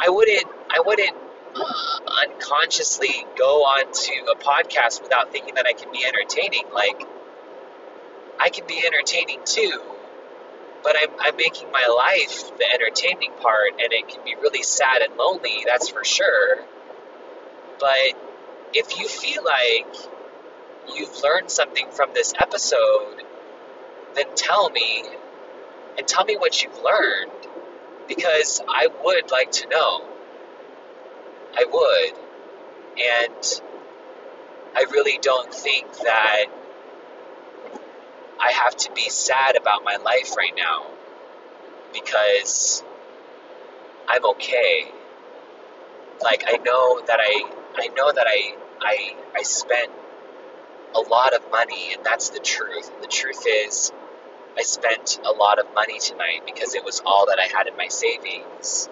I 0.00 0.10
wouldn't, 0.10 0.46
I 0.70 0.82
wouldn't 0.84 1.16
unconsciously 2.24 3.24
go 3.36 3.62
onto 3.62 4.12
a 4.30 4.36
podcast 4.36 5.02
without 5.02 5.32
thinking 5.32 5.54
that 5.54 5.66
I 5.66 5.72
can 5.72 5.90
be 5.92 6.04
entertaining. 6.04 6.64
Like, 6.72 7.02
I 8.38 8.50
can 8.50 8.66
be 8.66 8.80
entertaining 8.86 9.40
too, 9.44 9.80
but 10.84 10.94
I'm, 11.00 11.10
I'm 11.18 11.36
making 11.36 11.70
my 11.72 11.86
life 11.86 12.56
the 12.56 12.66
entertaining 12.72 13.32
part, 13.40 13.80
and 13.82 13.92
it 13.92 14.08
can 14.08 14.24
be 14.24 14.36
really 14.40 14.62
sad 14.62 15.02
and 15.02 15.16
lonely, 15.16 15.64
that's 15.66 15.88
for 15.88 16.04
sure. 16.04 16.58
But 17.80 18.27
if 18.74 18.98
you 18.98 19.08
feel 19.08 19.42
like 19.44 19.94
you've 20.94 21.22
learned 21.22 21.50
something 21.50 21.90
from 21.90 22.10
this 22.14 22.34
episode, 22.40 23.22
then 24.14 24.26
tell 24.34 24.70
me, 24.70 25.04
and 25.96 26.06
tell 26.06 26.24
me 26.24 26.36
what 26.36 26.62
you've 26.62 26.78
learned, 26.82 27.30
because 28.06 28.60
I 28.68 28.88
would 29.04 29.30
like 29.30 29.50
to 29.52 29.68
know. 29.68 30.04
I 31.56 31.64
would. 31.70 32.18
And 33.00 33.62
I 34.74 34.84
really 34.90 35.18
don't 35.20 35.52
think 35.52 35.92
that 35.98 36.46
I 38.40 38.52
have 38.52 38.76
to 38.76 38.92
be 38.92 39.08
sad 39.08 39.56
about 39.56 39.84
my 39.84 39.96
life 39.96 40.36
right 40.36 40.52
now 40.56 40.86
because 41.92 42.82
I'm 44.08 44.24
okay. 44.24 44.86
Like 46.22 46.44
I 46.46 46.58
know 46.58 47.00
that 47.06 47.18
I 47.20 47.57
I 47.76 47.88
know 47.88 48.12
that 48.12 48.26
I 48.28 48.56
I 48.80 49.16
I 49.36 49.42
spent 49.42 49.90
a 50.94 51.00
lot 51.00 51.34
of 51.34 51.50
money 51.50 51.94
and 51.94 52.04
that's 52.04 52.30
the 52.30 52.40
truth. 52.40 52.90
And 52.94 53.02
The 53.02 53.08
truth 53.08 53.44
is 53.46 53.92
I 54.58 54.62
spent 54.62 55.20
a 55.24 55.32
lot 55.32 55.58
of 55.58 55.72
money 55.74 55.98
tonight 56.00 56.42
because 56.46 56.74
it 56.74 56.84
was 56.84 57.02
all 57.06 57.26
that 57.26 57.38
I 57.38 57.46
had 57.56 57.68
in 57.68 57.76
my 57.76 57.88
savings 57.88 58.88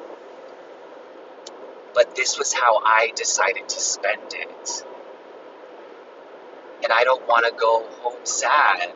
but 1.94 2.14
this 2.14 2.38
was 2.38 2.52
how 2.52 2.78
I 2.84 3.12
decided 3.16 3.68
to 3.68 3.80
spend 3.80 4.34
it. 4.34 4.84
And 6.84 6.92
I 6.92 7.04
don't 7.04 7.26
want 7.28 7.46
to 7.46 7.52
go 7.58 7.84
home 8.02 8.24
sad. 8.24 8.92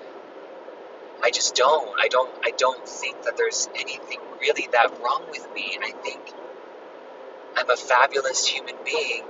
I 1.23 1.31
just 1.31 1.55
don't. 1.55 1.90
I 2.01 2.09
don't 2.09 2.31
I 2.45 2.53
don't 2.57 2.87
think 2.88 3.23
that 3.23 3.37
there's 3.37 3.69
anything 3.75 4.21
really 4.40 4.69
that 4.73 4.99
wrong 5.03 5.25
with 5.31 5.47
me. 5.55 5.79
I 5.83 5.93
think 5.93 6.21
I'm 7.57 7.71
a 7.71 7.77
fabulous 7.77 8.47
human 8.47 8.77
being 8.85 9.25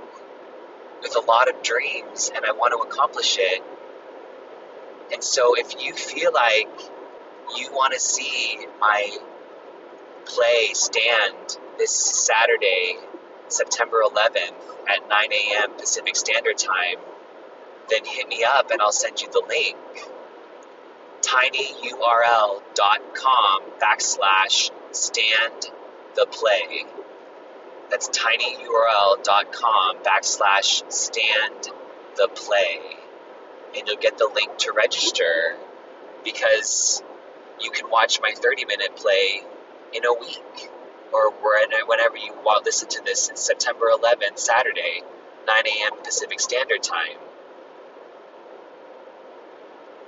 with 1.01 1.15
a 1.15 1.21
lot 1.21 1.49
of 1.49 1.61
dreams 1.63 2.31
and 2.35 2.45
I 2.45 2.51
want 2.51 2.73
to 2.73 2.79
accomplish 2.87 3.37
it. 3.39 3.61
And 5.13 5.23
so 5.23 5.55
if 5.55 5.83
you 5.83 5.93
feel 5.93 6.31
like 6.33 6.69
you 7.57 7.71
want 7.71 7.93
to 7.93 7.99
see 7.99 8.57
my 8.79 9.17
play 10.25 10.69
stand 10.73 11.57
this 11.77 11.91
Saturday 11.91 12.97
September 13.49 13.97
11th 14.05 14.53
at 14.89 15.07
9 15.09 15.33
a.m. 15.33 15.73
Pacific 15.77 16.15
Standard 16.15 16.57
Time, 16.57 16.97
then 17.89 18.05
hit 18.05 18.27
me 18.27 18.45
up 18.47 18.71
and 18.71 18.81
I'll 18.81 18.91
send 18.91 19.21
you 19.21 19.29
the 19.31 19.43
link. 19.47 19.77
tinyurl.com 21.21 22.71
backslash 23.81 24.71
stand 24.91 25.71
the 26.15 26.25
play. 26.31 26.85
That's 27.91 28.09
tinyurl.com 28.09 29.97
backslash 30.03 30.91
stand 30.91 31.69
the 32.17 32.29
play. 32.33 32.79
And 33.77 33.87
you'll 33.87 33.97
get 33.97 34.17
the 34.17 34.29
link 34.33 34.57
to 34.59 34.73
register 34.73 35.57
because 36.25 37.03
you 37.61 37.71
can 37.71 37.89
watch 37.89 38.19
my 38.21 38.33
30 38.35 38.65
minute 38.65 38.95
play 38.95 39.41
in 39.93 40.05
a 40.05 40.13
week 40.13 40.69
or 41.13 41.31
whenever 41.87 42.17
you 42.17 42.33
listen 42.65 42.87
to 42.89 43.03
this, 43.03 43.29
it's 43.29 43.45
September 43.45 43.87
11th, 43.93 44.39
Saturday, 44.39 45.03
9 45.47 45.57
a.m. 45.65 46.03
Pacific 46.03 46.39
Standard 46.39 46.81
Time. 46.83 47.17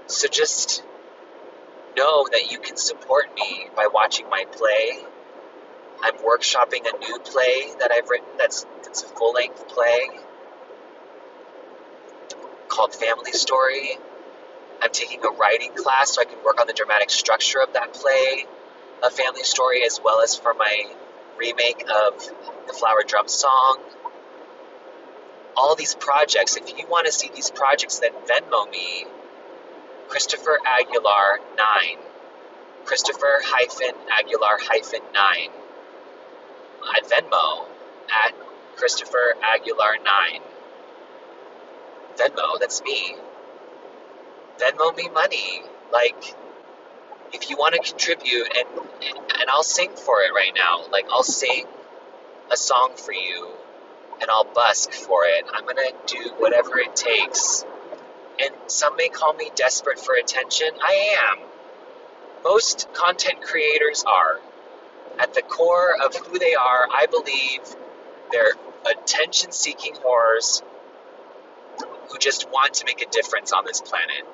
So 0.07 0.27
just 0.29 0.83
know 1.97 2.27
that 2.31 2.51
you 2.51 2.59
can 2.59 2.77
support 2.77 3.25
me 3.35 3.67
by 3.75 3.87
watching 3.93 4.29
my 4.29 4.45
play. 4.51 5.12
I'm 6.01 6.15
workshopping 6.17 6.85
a 6.91 6.97
new 6.97 7.19
play 7.19 7.73
that 7.79 7.91
I've 7.91 8.09
written 8.09 8.27
that's, 8.37 8.65
that's 8.83 9.03
a 9.03 9.07
full 9.07 9.33
length 9.33 9.67
play 9.67 10.09
called 12.67 12.95
Family 12.95 13.31
Story. 13.31 13.97
I'm 14.81 14.91
taking 14.91 15.23
a 15.23 15.29
writing 15.29 15.73
class 15.75 16.15
so 16.15 16.21
I 16.21 16.25
can 16.25 16.43
work 16.43 16.59
on 16.59 16.67
the 16.67 16.73
dramatic 16.73 17.09
structure 17.09 17.59
of 17.61 17.73
that 17.73 17.93
play 17.93 18.45
a 19.03 19.09
family 19.09 19.43
story 19.43 19.83
as 19.85 19.99
well 20.03 20.21
as 20.21 20.35
for 20.35 20.53
my 20.53 20.85
remake 21.37 21.83
of 21.83 22.17
the 22.67 22.73
Flower 22.73 23.03
Drum 23.05 23.27
Song. 23.27 23.79
All 25.55 25.75
these 25.75 25.93
projects, 25.93 26.55
if 26.55 26.77
you 26.77 26.87
want 26.87 27.05
to 27.05 27.11
see 27.11 27.29
these 27.35 27.51
projects, 27.51 27.99
then 27.99 28.11
Venmo 28.27 28.69
me, 28.71 29.05
Christopher 30.07 30.57
Aguilar 30.65 31.39
9. 31.57 31.97
Christopher 32.85 33.41
hyphen 33.43 33.95
Aguilar 34.09 34.57
hyphen 34.61 35.01
9. 35.13 35.49
At 36.95 37.09
Venmo 37.09 37.65
at 38.09 38.33
Christopher 38.75 39.35
Aguilar 39.41 39.97
9. 40.03 40.41
Venmo, 42.17 42.59
that's 42.59 42.81
me. 42.83 43.15
Venmo 44.59 44.95
me 44.95 45.09
money. 45.09 45.61
Like, 45.91 46.35
if 47.33 47.49
you 47.49 47.57
want 47.57 47.75
to 47.75 47.81
contribute 47.81 48.47
and 48.55 48.67
and 49.43 49.49
I'll 49.49 49.63
sing 49.63 49.89
for 49.95 50.21
it 50.21 50.31
right 50.33 50.53
now. 50.55 50.85
Like 50.91 51.07
I'll 51.11 51.23
sing 51.23 51.65
a 52.51 52.57
song 52.57 52.93
for 52.95 53.13
you 53.13 53.49
and 54.21 54.29
I'll 54.29 54.45
busk 54.45 54.91
for 54.93 55.25
it. 55.25 55.45
I'm 55.53 55.65
going 55.65 55.77
to 55.77 55.93
do 56.07 56.29
whatever 56.37 56.79
it 56.79 56.95
takes. 56.95 57.65
And 58.41 58.53
some 58.67 58.95
may 58.95 59.09
call 59.09 59.33
me 59.33 59.51
desperate 59.55 59.99
for 59.99 60.15
attention. 60.15 60.69
I 60.81 61.15
am. 61.31 61.39
Most 62.43 62.87
content 62.93 63.41
creators 63.41 64.03
are. 64.05 64.39
At 65.19 65.33
the 65.33 65.41
core 65.41 65.95
of 66.03 66.15
who 66.15 66.39
they 66.39 66.55
are, 66.55 66.87
I 66.91 67.05
believe 67.09 67.61
they're 68.31 68.53
attention 68.89 69.51
seeking 69.51 69.93
whores 69.93 70.61
who 72.09 72.17
just 72.17 72.49
want 72.51 72.75
to 72.75 72.85
make 72.85 73.01
a 73.01 73.09
difference 73.09 73.53
on 73.53 73.65
this 73.65 73.81
planet 73.81 74.25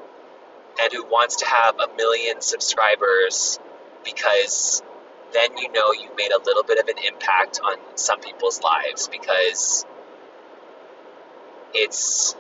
and 0.82 0.94
who 0.94 1.06
wants 1.06 1.38
to 1.38 1.46
have 1.46 1.76
a 1.80 1.96
million 1.96 2.42
subscribers 2.42 3.60
because 4.04 4.82
then 5.34 5.58
you 5.58 5.72
know 5.72 5.92
you 5.92 6.10
made 6.18 6.32
a 6.32 6.40
little 6.44 6.64
bit 6.64 6.80
of 6.80 6.88
an 6.88 7.04
impact 7.06 7.60
on 7.64 7.78
some 7.96 8.20
people's 8.20 8.62
lives 8.62 9.08
because 9.08 9.86
it's 11.74 12.36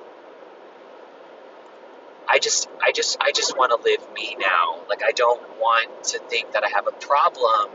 I 2.27 2.39
just 2.39 2.69
I 2.81 2.91
just 2.91 3.17
I 3.19 3.31
just 3.31 3.57
want 3.57 3.71
to 3.71 3.89
live 3.89 4.13
me 4.13 4.35
now. 4.39 4.79
Like 4.87 5.03
I 5.03 5.11
don't 5.11 5.41
want 5.59 6.03
to 6.05 6.19
think 6.19 6.53
that 6.53 6.63
I 6.63 6.69
have 6.69 6.87
a 6.87 6.91
problem. 6.91 7.71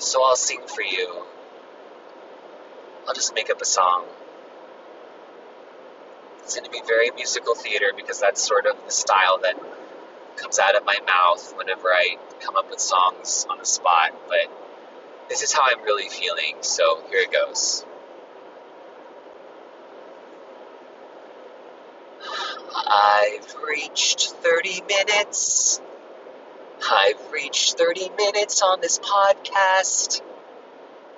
So 0.00 0.24
I'll 0.24 0.34
sing 0.34 0.62
for 0.66 0.80
you. 0.80 1.24
I'll 3.06 3.14
just 3.14 3.34
make 3.34 3.50
up 3.50 3.60
a 3.60 3.66
song. 3.66 4.06
It's 6.42 6.54
going 6.54 6.64
to 6.64 6.70
be 6.70 6.80
very 6.86 7.10
musical 7.10 7.54
theater 7.54 7.92
because 7.94 8.18
that's 8.18 8.42
sort 8.42 8.64
of 8.66 8.82
the 8.86 8.90
style 8.90 9.40
that 9.42 9.56
comes 10.36 10.58
out 10.58 10.74
of 10.74 10.86
my 10.86 10.98
mouth 11.06 11.54
whenever 11.56 11.88
I 11.88 12.16
come 12.40 12.56
up 12.56 12.70
with 12.70 12.80
songs 12.80 13.46
on 13.50 13.58
the 13.58 13.66
spot. 13.66 14.12
But 14.26 14.50
this 15.28 15.42
is 15.42 15.52
how 15.52 15.62
I'm 15.64 15.84
really 15.84 16.08
feeling, 16.08 16.56
so 16.62 17.02
here 17.10 17.20
it 17.20 17.32
goes. 17.32 17.84
I've 22.74 23.54
reached 23.68 24.30
30 24.30 24.82
minutes. 24.88 25.80
I've 26.88 27.32
reached 27.32 27.78
30 27.78 28.10
minutes 28.16 28.62
on 28.62 28.80
this 28.80 28.98
podcast. 28.98 30.22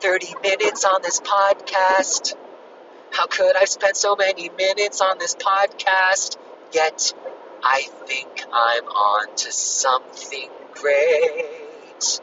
30 0.01 0.35
minutes 0.43 0.85
on 0.85 1.01
this 1.03 1.21
podcast. 1.21 2.35
How 3.11 3.27
could 3.27 3.57
I 3.57 3.65
spend 3.65 3.97
so 3.97 4.17
many 4.17 4.51
minutes 4.51 5.01
on 5.01 5.19
this 5.19 5.37
podcast? 5.37 6.37
Yet 6.73 7.15
I 7.63 7.83
think 8.07 8.45
I'm 8.53 8.85
on 8.85 9.37
to 9.37 9.53
something 9.53 10.51
great. 10.75 12.21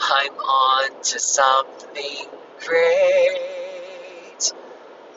I'm 0.00 0.32
on 0.32 1.02
to 1.02 1.18
something 1.18 2.26
great. 2.66 4.52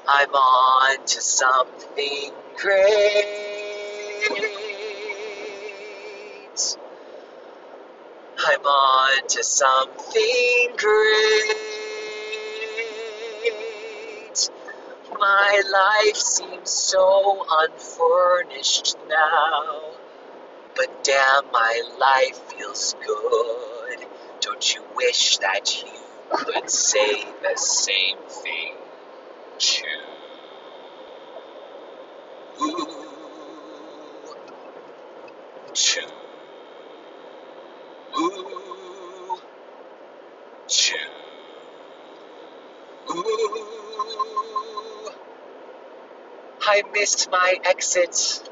I'm 0.08 0.32
on 0.32 1.06
to 1.06 1.22
something 1.22 2.32
great. 2.58 4.71
I'm 8.38 8.66
on 8.66 9.28
to 9.30 9.44
something 9.44 10.76
great. 10.78 11.56
My 15.20 15.62
life 15.74 16.18
seems 16.18 16.72
so 16.72 17.46
unfurnished 17.52 18.98
now, 19.10 19.92
but 20.76 21.04
damn, 21.04 21.52
my 21.52 21.82
life 22.00 22.38
feels 22.54 22.96
good. 23.06 24.08
Don't 24.42 24.76
you 24.76 24.84
wish 24.96 25.38
that 25.40 25.84
you 25.84 25.92
could 26.32 26.70
say 26.70 27.24
the 27.44 27.58
same 27.58 28.18
thing 28.28 28.76
too? 29.60 29.86
Ooh, 32.62 34.36
I 46.82 46.92
missed 46.94 47.30
my 47.30 47.60
exit. 47.64 48.50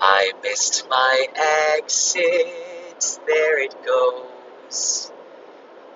I 0.00 0.32
missed 0.42 0.86
my 0.90 1.26
exit. 1.78 3.20
There 3.26 3.58
it 3.62 3.74
goes. 3.86 5.10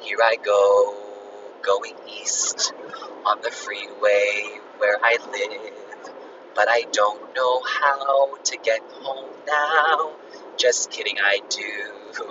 Here 0.01 0.17
I 0.23 0.37
go, 0.43 0.97
going 1.61 1.95
east 2.09 2.73
on 3.27 3.43
the 3.43 3.51
freeway 3.51 4.61
where 4.79 4.97
I 5.03 5.19
live. 5.31 6.15
But 6.55 6.69
I 6.71 6.85
don't 6.91 7.35
know 7.37 7.61
how 7.65 8.37
to 8.43 8.57
get 8.63 8.81
home 8.91 9.35
now. 9.47 10.17
Just 10.57 10.91
kidding, 10.91 11.19
I 11.23 11.41
do. 11.51 12.25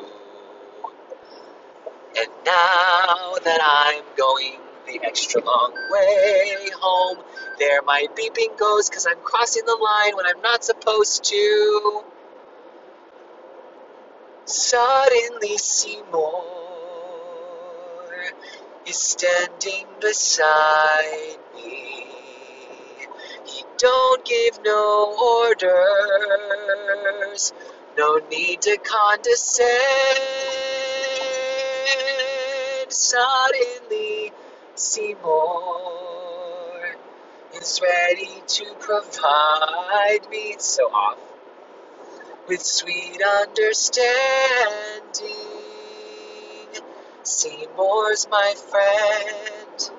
And 2.18 2.30
now 2.44 3.36
that 3.44 3.60
I'm 3.62 4.04
going 4.18 4.60
the 4.88 5.00
extra 5.04 5.44
long 5.44 5.74
way 5.92 6.70
home, 6.80 7.18
there 7.60 7.82
my 7.84 8.08
beeping 8.16 8.58
goes 8.58 8.90
because 8.90 9.06
I'm 9.06 9.20
crossing 9.24 9.66
the 9.66 9.76
line 9.76 10.16
when 10.16 10.26
I'm 10.26 10.42
not 10.42 10.64
supposed 10.64 11.26
to. 11.26 12.04
Suddenly, 14.46 15.58
Seymour 15.58 16.46
is 18.88 18.98
standing 18.98 19.86
beside 20.00 21.38
me. 21.54 22.06
He 23.46 23.64
don't 23.78 24.26
give 24.26 24.60
no 24.64 25.18
orders, 25.22 25.68
no 27.98 28.20
need 28.30 28.62
to 28.62 28.78
condescend. 28.78 29.68
Suddenly, 32.90 34.07
Seymour 34.78 35.36
is 37.56 37.82
ready 37.82 38.44
to 38.46 38.76
provide 38.80 40.30
me 40.30 40.56
so 40.60 40.84
off 40.84 41.18
with 42.48 42.62
sweet 42.62 43.20
understanding. 43.42 44.12
Seymour's 47.24 48.28
my 48.30 48.54
friend. 48.70 49.92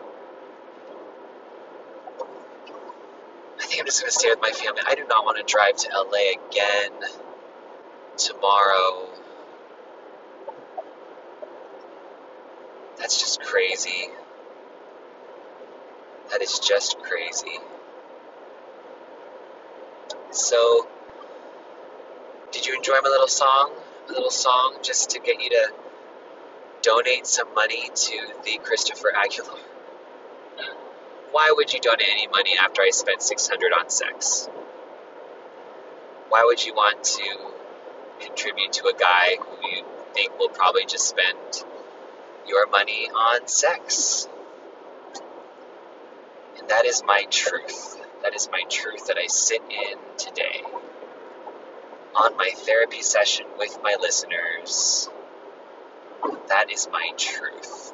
I 3.58 3.64
think 3.66 3.80
I'm 3.80 3.86
just 3.86 4.00
gonna 4.00 4.12
stay 4.12 4.30
with 4.30 4.40
my 4.40 4.52
family. 4.52 4.82
I 4.86 4.94
do 4.94 5.04
not 5.08 5.24
want 5.24 5.38
to 5.38 5.44
drive 5.52 5.76
to 5.76 5.88
LA 5.92 6.34
again 6.48 6.92
tomorrow. 8.16 9.08
That's 12.98 13.18
just 13.20 13.40
crazy. 13.42 14.10
That 16.30 16.42
is 16.42 16.58
just 16.58 16.98
crazy. 16.98 17.58
So, 20.30 20.86
did 22.52 22.66
you 22.66 22.76
enjoy 22.76 23.00
my 23.02 23.08
little 23.08 23.28
song? 23.28 23.72
A 24.08 24.12
little 24.12 24.30
song 24.30 24.76
just 24.82 25.10
to 25.10 25.20
get 25.20 25.42
you 25.42 25.50
to 25.50 25.72
donate 26.82 27.26
some 27.26 27.52
money 27.54 27.88
to 27.94 28.18
the 28.44 28.58
Christopher 28.62 29.12
Aguilar. 29.14 29.58
Why 31.32 31.52
would 31.54 31.72
you 31.72 31.80
donate 31.80 32.08
any 32.10 32.26
money 32.26 32.56
after 32.58 32.82
I 32.82 32.90
spent 32.90 33.22
600 33.22 33.72
on 33.72 33.90
sex? 33.90 34.48
Why 36.28 36.42
would 36.44 36.64
you 36.64 36.74
want 36.74 37.04
to 37.04 37.36
contribute 38.20 38.72
to 38.74 38.88
a 38.88 38.94
guy 38.98 39.36
who 39.40 39.68
you 39.68 39.84
think 40.14 40.38
will 40.38 40.48
probably 40.48 40.84
just 40.86 41.08
spend 41.08 41.64
your 42.46 42.66
money 42.68 43.08
on 43.08 43.46
sex? 43.46 44.28
And 46.58 46.68
that 46.68 46.84
is 46.84 47.02
my 47.06 47.24
truth. 47.30 48.00
That 48.22 48.34
is 48.34 48.48
my 48.50 48.62
truth 48.68 49.06
that 49.06 49.16
I 49.16 49.26
sit 49.26 49.62
in 49.70 49.98
today 50.16 50.62
on 52.14 52.36
my 52.36 52.50
therapy 52.54 53.02
session 53.02 53.46
with 53.58 53.78
my 53.82 53.96
listeners. 54.00 55.08
That 56.48 56.72
is 56.72 56.88
my 56.90 57.10
truth. 57.16 57.92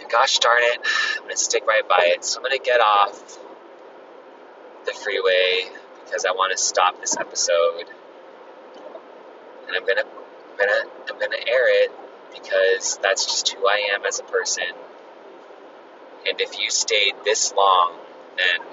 And 0.00 0.10
gosh 0.10 0.38
darn 0.38 0.62
it, 0.62 0.80
I'm 1.16 1.22
going 1.24 1.30
to 1.30 1.36
stick 1.36 1.66
right 1.66 1.86
by 1.88 2.12
it. 2.16 2.24
So 2.24 2.38
I'm 2.38 2.44
going 2.44 2.58
to 2.58 2.64
get 2.64 2.80
off 2.80 3.38
the 4.86 4.92
freeway 4.92 5.70
because 6.04 6.24
I 6.24 6.32
want 6.32 6.52
to 6.52 6.58
stop 6.58 7.00
this 7.00 7.16
episode. 7.16 7.84
And 9.68 9.76
I'm 9.76 9.84
going 9.84 9.98
to 9.98 10.06
I'm 10.06 10.58
going 10.58 10.68
to 10.68 11.12
I'm 11.12 11.18
going 11.18 11.32
to 11.32 11.48
air 11.48 11.84
it 11.84 11.92
because 12.32 12.98
that's 13.02 13.26
just 13.26 13.52
who 13.52 13.66
I 13.66 13.90
am 13.94 14.04
as 14.06 14.18
a 14.18 14.24
person. 14.24 14.64
And 16.28 16.40
if 16.40 16.58
you 16.58 16.70
stayed 16.70 17.14
this 17.24 17.52
long, 17.54 17.94
then 18.36 18.66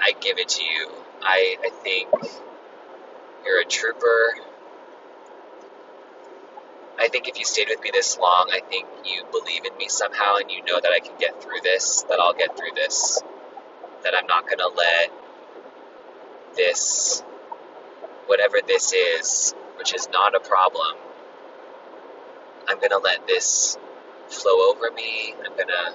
I 0.00 0.12
give 0.20 0.38
it 0.38 0.48
to 0.48 0.64
you. 0.64 0.90
I, 1.22 1.56
I 1.64 1.70
think 1.70 2.08
you're 3.44 3.60
a 3.60 3.64
trooper. 3.64 4.34
I 6.98 7.08
think 7.08 7.28
if 7.28 7.38
you 7.38 7.44
stayed 7.44 7.68
with 7.68 7.82
me 7.82 7.90
this 7.92 8.18
long, 8.18 8.50
I 8.52 8.60
think 8.60 8.86
you 9.04 9.24
believe 9.30 9.64
in 9.64 9.76
me 9.76 9.88
somehow 9.88 10.36
and 10.36 10.50
you 10.50 10.62
know 10.64 10.80
that 10.80 10.92
I 10.92 11.00
can 11.00 11.18
get 11.18 11.42
through 11.42 11.60
this, 11.62 12.04
that 12.08 12.20
I'll 12.20 12.34
get 12.34 12.56
through 12.56 12.72
this, 12.74 13.20
that 14.04 14.14
I'm 14.16 14.26
not 14.26 14.46
to 14.48 14.68
let 14.76 15.12
this, 16.56 17.22
whatever 18.26 18.58
this 18.66 18.92
is, 18.92 19.54
which 19.76 19.94
is 19.94 20.08
not 20.12 20.34
a 20.34 20.40
problem, 20.40 20.96
I'm 22.68 22.80
to 22.80 22.98
let 22.98 23.26
this 23.26 23.76
flow 24.28 24.70
over 24.70 24.90
me. 24.90 25.34
I'm 25.54 25.66
going 25.66 25.68
to 25.68 25.92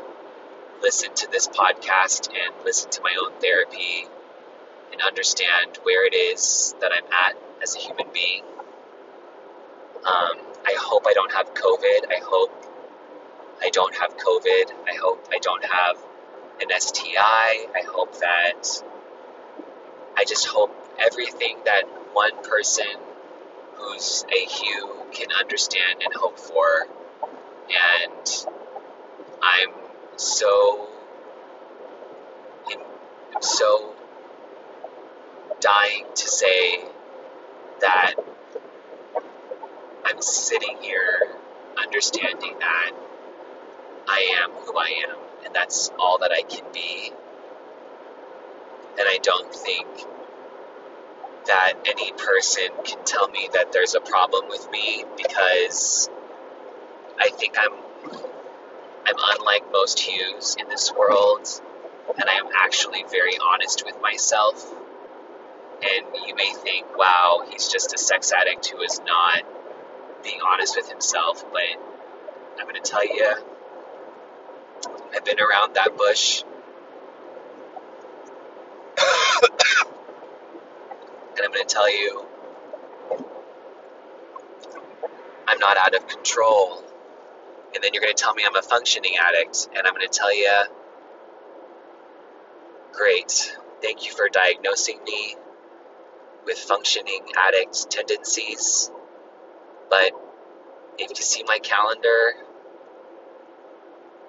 listen 0.82 1.14
to 1.14 1.30
this 1.30 1.50
podcast 1.50 2.30
and 2.30 2.64
listen 2.64 2.90
to 2.92 3.02
my 3.02 3.14
own 3.22 3.34
therapy 3.42 4.08
and 4.94 5.02
understand 5.02 5.78
where 5.84 6.08
it 6.08 6.14
is 6.14 6.76
that 6.80 6.92
I'm 6.94 7.04
at 7.12 7.36
as 7.62 7.76
a 7.76 7.80
human 7.80 8.06
being. 8.14 8.44
Um, 9.98 10.38
I 10.66 10.76
hope 10.80 11.04
I 11.08 11.12
don't 11.14 11.34
have 11.34 11.54
COVID. 11.54 12.10
I 12.10 12.22
hope 12.24 12.54
I 13.62 13.70
don't 13.70 13.94
have 13.96 14.16
COVID. 14.16 14.72
I 14.88 14.96
hope 14.96 15.28
I 15.30 15.40
don't 15.40 15.66
have 15.66 15.98
an 16.62 16.70
STI. 16.80 17.68
I 17.76 17.84
hope 17.86 18.18
that 18.20 18.64
I 20.16 20.24
just 20.24 20.46
hope 20.46 20.74
everything 21.00 21.58
that 21.66 21.84
one 22.14 22.44
person 22.44 22.86
who's 23.76 24.26
a 24.34 24.46
Hugh 24.46 25.02
can 25.12 25.28
understand 25.38 26.02
and 26.02 26.14
hope 26.14 26.40
for. 26.40 26.88
And 27.70 28.46
I'm 29.42 29.70
so 30.20 30.90
I'm 32.66 33.42
so 33.42 33.96
dying 35.62 36.06
to 36.16 36.28
say 36.30 36.80
that 37.82 38.16
I'm 40.06 40.22
sitting 40.22 40.78
here 40.82 41.38
understanding 41.84 42.56
that 42.60 42.92
I 44.08 44.44
am 44.44 44.52
who 44.52 44.78
I 44.78 45.06
am, 45.10 45.18
and 45.46 45.56
that's 45.56 45.92
all 46.00 46.20
that 46.20 46.32
I 46.32 46.44
can 46.44 46.66
be. 46.74 47.12
And 48.82 49.08
I 49.08 49.20
don't 49.24 49.54
think 49.54 49.88
that 51.48 51.74
any 51.86 52.12
person 52.14 52.70
can 52.86 53.04
tell 53.06 53.30
me 53.30 53.50
that 53.54 53.72
there's 53.74 53.96
a 53.96 54.02
problem 54.02 54.50
with 54.50 54.70
me 54.72 55.06
because 55.18 56.10
I 57.20 57.30
think 57.32 57.56
I'm 57.60 57.74
I'm 59.10 59.40
unlike 59.40 59.72
most 59.72 60.00
Hughs 60.00 60.56
in 60.60 60.70
this 60.70 60.94
world, 60.94 61.50
and 62.16 62.30
I 62.30 62.34
am 62.34 62.46
actually 62.56 63.04
very 63.10 63.34
honest 63.52 63.84
with 63.84 64.00
myself. 64.04 64.72
And 65.82 66.06
you 66.28 66.36
may 66.36 66.54
think, 66.54 66.96
wow, 66.96 67.44
he's 67.50 67.70
just 67.70 67.92
a 67.94 67.98
sex 67.98 68.32
addict 68.32 68.68
who 68.68 68.80
is 68.82 69.02
not 69.08 69.42
being 70.24 70.42
honest 70.46 70.76
with 70.76 70.92
himself, 70.92 71.44
but 71.52 71.64
I'm 72.60 72.68
going 72.68 72.76
to 72.76 72.88
tell 72.88 73.04
you, 73.04 73.34
I've 75.16 75.26
been 75.26 75.40
around 75.40 75.74
that 75.74 75.98
bush. 75.98 76.44
and 81.32 81.40
I'm 81.44 81.52
going 81.52 81.66
to 81.68 81.74
tell 81.74 81.92
you, 81.92 82.28
I'm 85.48 85.58
not 85.58 85.78
out 85.78 85.96
of 85.96 86.08
control. 86.08 86.84
And 87.74 87.84
then 87.84 87.94
you're 87.94 88.02
going 88.02 88.14
to 88.14 88.22
tell 88.22 88.34
me 88.34 88.44
I'm 88.46 88.56
a 88.56 88.62
functioning 88.62 89.14
addict, 89.22 89.70
and 89.76 89.86
I'm 89.86 89.94
going 89.94 90.08
to 90.08 90.18
tell 90.18 90.36
you, 90.36 90.52
great, 92.94 93.56
thank 93.82 94.06
you 94.06 94.12
for 94.12 94.28
diagnosing 94.30 95.04
me 95.04 95.36
with 96.46 96.58
functioning 96.58 97.22
addict 97.38 97.92
tendencies. 97.92 98.90
But 99.90 100.14
if 100.98 101.10
you 101.10 101.24
see 101.24 101.44
my 101.44 101.60
calendar, 101.60 102.34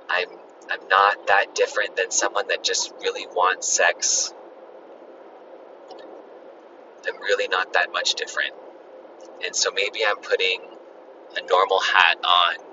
I'm 0.08 0.28
I'm 0.70 0.86
not 0.88 1.26
that 1.26 1.54
different 1.54 1.96
than 1.96 2.10
someone 2.10 2.46
that 2.48 2.62
just 2.62 2.92
really 3.00 3.26
wants 3.26 3.68
sex. 3.72 4.32
I'm 7.08 7.20
really 7.20 7.48
not 7.48 7.72
that 7.72 7.90
much 7.92 8.14
different. 8.14 8.54
And 9.44 9.56
so 9.56 9.70
maybe 9.72 10.04
I'm 10.06 10.18
putting 10.18 10.60
a 11.36 11.46
normal 11.46 11.80
hat 11.80 12.18
on 12.22 12.69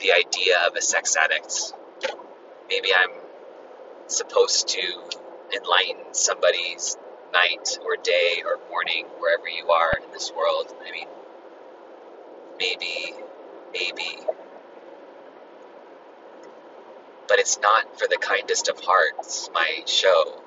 the 0.00 0.12
idea 0.12 0.58
of 0.66 0.74
a 0.76 0.82
sex 0.82 1.16
addict. 1.16 1.72
Maybe 2.68 2.88
I'm 2.94 3.10
supposed 4.06 4.68
to 4.68 4.80
enlighten 5.54 6.12
somebody's 6.12 6.96
night 7.32 7.78
or 7.84 7.96
day 8.02 8.42
or 8.44 8.58
morning, 8.70 9.06
wherever 9.18 9.48
you 9.48 9.70
are 9.70 9.92
in 10.04 10.12
this 10.12 10.32
world. 10.32 10.72
I 10.86 10.90
mean, 10.90 11.06
maybe, 12.58 13.14
maybe. 13.72 14.18
But 17.28 17.38
it's 17.38 17.58
not 17.60 17.98
for 17.98 18.08
the 18.08 18.16
kindest 18.16 18.68
of 18.68 18.80
hearts, 18.80 19.50
my 19.54 19.82
show. 19.86 20.42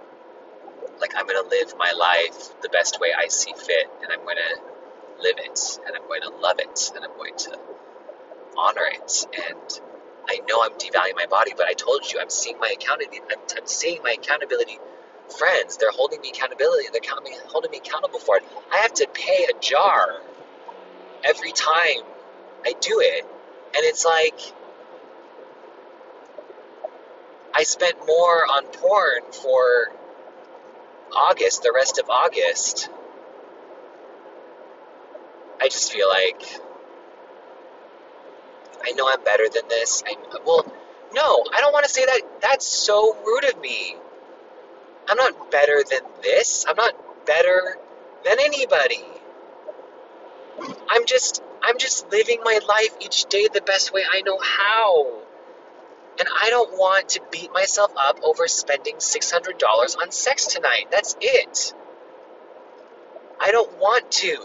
Like, 0.99 1.14
I'm 1.16 1.26
going 1.26 1.41
to 1.41 1.49
live 1.49 1.74
my 1.78 1.91
life 1.97 2.62
the 2.62 2.70
best 2.70 2.99
way 2.99 3.14
I 3.18 3.28
see 3.28 3.54
fit, 3.54 3.89
and 4.01 4.12
I'm 4.12 4.24
going 4.24 4.38
to 4.38 5.22
live 5.22 5.36
it, 5.38 5.80
and 5.86 5.95
I'm 5.95 6.08
going 6.08 6.22
to 6.22 6.30
love 6.30 6.60
it, 6.60 6.91
and 6.95 7.04
I'm 7.04 7.16
going 7.18 7.36
to 7.38 7.58
honor 8.58 8.86
it. 8.86 9.28
And 9.49 9.82
I 10.28 10.39
know 10.47 10.64
I'm 10.64 10.72
devaluing 10.74 11.16
my 11.16 11.26
body, 11.26 11.54
but 11.56 11.68
I 11.68 11.74
told 11.74 12.12
you 12.12 12.20
I'm 12.20 12.30
seeing 12.30 12.58
my 12.60 12.74
accountability. 12.74 13.22
I'm, 13.30 13.68
seeing 13.68 14.01
my 14.04 14.16
accountability 14.20 14.80
friends. 15.38 15.78
They're 15.78 15.91
holding 15.91 16.22
me 16.22 16.30
accountability. 16.30 16.88
They're 16.91 17.01
holding 17.47 17.72
me 17.72 17.78
accountable 17.78 18.20
for 18.20 18.38
it. 18.38 18.43
I 18.72 18.78
have 18.78 18.93
to 18.95 19.08
pay 19.14 19.47
a 19.49 19.60
jar 19.60 20.22
every 21.24 21.51
time 21.51 22.04
I 22.66 22.74
do 22.80 22.99
it, 23.01 23.24
and 23.24 23.84
it's 23.86 24.06
like 24.06 24.39
I 27.54 27.64
spent 27.64 27.97
more 28.08 28.45
on 28.45 28.66
porn 28.66 29.32
for 29.32 29.91
August, 31.16 31.62
the 31.64 31.72
rest 31.74 31.99
of 31.99 32.10
August. 32.10 32.89
I 35.62 35.68
just 35.68 35.93
feel 35.93 36.10
like 36.10 36.41
I 38.84 38.91
know 38.91 39.09
I'm 39.09 39.23
better 39.23 39.47
than 39.53 39.67
this. 39.69 40.03
I 40.05 40.15
well, 40.45 40.65
no, 41.13 41.43
I 41.53 41.61
don't 41.61 41.73
want 41.73 41.86
to 41.86 41.91
say 41.91 42.05
that. 42.05 42.21
That's 42.41 42.65
so 42.65 43.15
rude 43.25 43.45
of 43.45 43.59
me. 43.61 43.95
I'm 45.07 45.17
not 45.17 45.51
better 45.51 45.84
than 45.89 46.01
this. 46.21 46.65
I'm 46.67 46.75
not 46.75 46.95
better 47.25 47.77
than 48.25 48.38
anybody. 48.39 49.03
I'm 50.89 51.05
just 51.05 51.43
I'm 51.63 51.77
just 51.77 52.11
living 52.11 52.39
my 52.43 52.59
life 52.67 52.95
each 52.99 53.25
day 53.25 53.47
the 53.53 53.61
best 53.61 53.93
way 53.93 54.03
I 54.09 54.21
know 54.21 54.38
how. 54.41 55.21
And 56.19 56.27
I 56.41 56.49
don't 56.49 56.77
want 56.77 57.09
to 57.09 57.21
beat 57.31 57.51
myself 57.53 57.91
up 57.97 58.19
over 58.21 58.47
spending 58.47 58.97
$600 58.97 59.97
on 59.97 60.11
sex 60.11 60.45
tonight. 60.45 60.86
That's 60.91 61.15
it. 61.19 61.73
I 63.39 63.51
don't 63.51 63.77
want 63.79 64.11
to. 64.11 64.38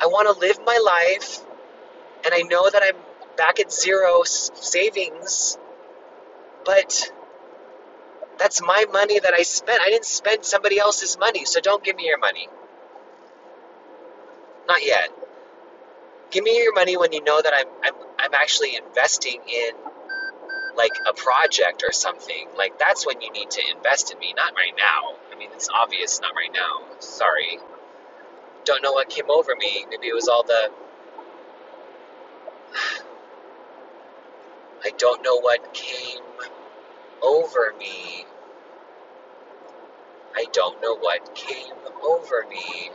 I 0.00 0.06
want 0.06 0.28
to 0.32 0.38
live 0.40 0.58
my 0.66 0.78
life, 0.84 1.40
and 2.26 2.34
I 2.34 2.42
know 2.42 2.68
that 2.68 2.82
I'm 2.84 2.96
back 3.36 3.60
at 3.60 3.72
zero 3.72 4.24
savings, 4.24 5.56
but 6.64 7.12
that's 8.38 8.60
my 8.60 8.84
money 8.92 9.20
that 9.20 9.32
I 9.32 9.42
spent. 9.42 9.80
I 9.80 9.90
didn't 9.90 10.06
spend 10.06 10.44
somebody 10.44 10.78
else's 10.78 11.16
money, 11.18 11.44
so 11.44 11.60
don't 11.60 11.84
give 11.84 11.96
me 11.96 12.06
your 12.06 12.18
money. 12.18 12.48
Not 14.66 14.84
yet. 14.84 15.10
Give 16.32 16.42
me 16.42 16.60
your 16.60 16.74
money 16.74 16.96
when 16.96 17.12
you 17.12 17.22
know 17.22 17.40
that 17.40 17.52
I'm 17.56 17.68
I'm 17.84 17.94
I'm 18.18 18.34
actually 18.34 18.76
investing 18.76 19.40
in 19.48 19.70
like 20.76 20.92
a 21.08 21.14
project 21.14 21.84
or 21.86 21.92
something. 21.92 22.48
Like 22.58 22.78
that's 22.78 23.06
when 23.06 23.20
you 23.20 23.30
need 23.32 23.50
to 23.52 23.62
invest 23.76 24.12
in 24.12 24.18
me, 24.18 24.34
not 24.36 24.54
right 24.56 24.74
now. 24.76 25.16
I 25.32 25.38
mean, 25.38 25.50
it's 25.54 25.68
obvious 25.72 26.20
not 26.20 26.34
right 26.34 26.52
now. 26.52 26.84
Sorry. 26.98 27.58
Don't 28.64 28.82
know 28.82 28.92
what 28.92 29.08
came 29.08 29.30
over 29.30 29.54
me. 29.56 29.86
Maybe 29.88 30.08
it 30.08 30.14
was 30.14 30.26
all 30.28 30.42
the 30.42 30.70
I 34.84 34.90
don't 34.98 35.22
know 35.24 35.40
what 35.40 35.74
came 35.74 36.22
over 37.22 37.74
me. 37.78 38.26
I 40.36 40.46
don't 40.52 40.80
know 40.82 40.96
what 40.96 41.34
came 41.34 41.74
over 42.04 42.46
me. 42.50 42.90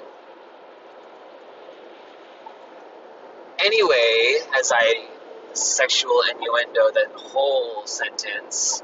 Anyway, 3.60 4.38
as 4.58 4.72
I 4.74 5.08
sexual 5.54 6.22
innuendo 6.32 6.92
that 6.94 7.12
whole 7.16 7.86
sentence, 7.86 8.84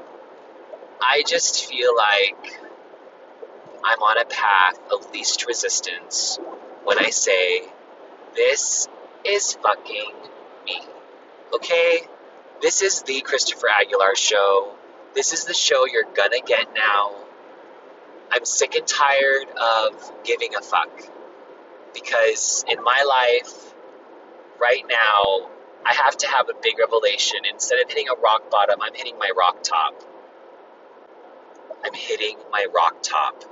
I 1.00 1.22
just 1.26 1.66
feel 1.66 1.96
like 1.96 2.60
I'm 3.84 4.00
on 4.02 4.18
a 4.18 4.24
path 4.26 4.80
of 4.92 5.10
least 5.12 5.46
resistance 5.46 6.38
when 6.84 6.98
I 6.98 7.10
say, 7.10 7.62
This 8.36 8.88
is 9.24 9.54
fucking. 9.54 10.14
Okay? 11.54 12.00
This 12.60 12.82
is 12.82 13.02
the 13.02 13.20
Christopher 13.20 13.68
Aguilar 13.68 14.16
show. 14.16 14.74
This 15.14 15.32
is 15.32 15.44
the 15.44 15.54
show 15.54 15.86
you're 15.86 16.04
gonna 16.14 16.40
get 16.44 16.74
now. 16.74 17.14
I'm 18.30 18.44
sick 18.44 18.74
and 18.74 18.86
tired 18.86 19.48
of 19.50 20.12
giving 20.24 20.54
a 20.54 20.60
fuck. 20.60 20.90
Because 21.94 22.64
in 22.68 22.82
my 22.82 23.02
life, 23.02 23.74
right 24.60 24.84
now, 24.88 25.50
I 25.84 25.94
have 25.94 26.16
to 26.18 26.28
have 26.28 26.48
a 26.48 26.54
big 26.60 26.78
revelation. 26.78 27.40
Instead 27.50 27.80
of 27.80 27.88
hitting 27.88 28.08
a 28.08 28.20
rock 28.20 28.50
bottom, 28.50 28.80
I'm 28.82 28.94
hitting 28.94 29.18
my 29.18 29.30
rock 29.36 29.62
top. 29.62 30.02
I'm 31.84 31.94
hitting 31.94 32.36
my 32.50 32.66
rock 32.74 33.02
top. 33.02 33.44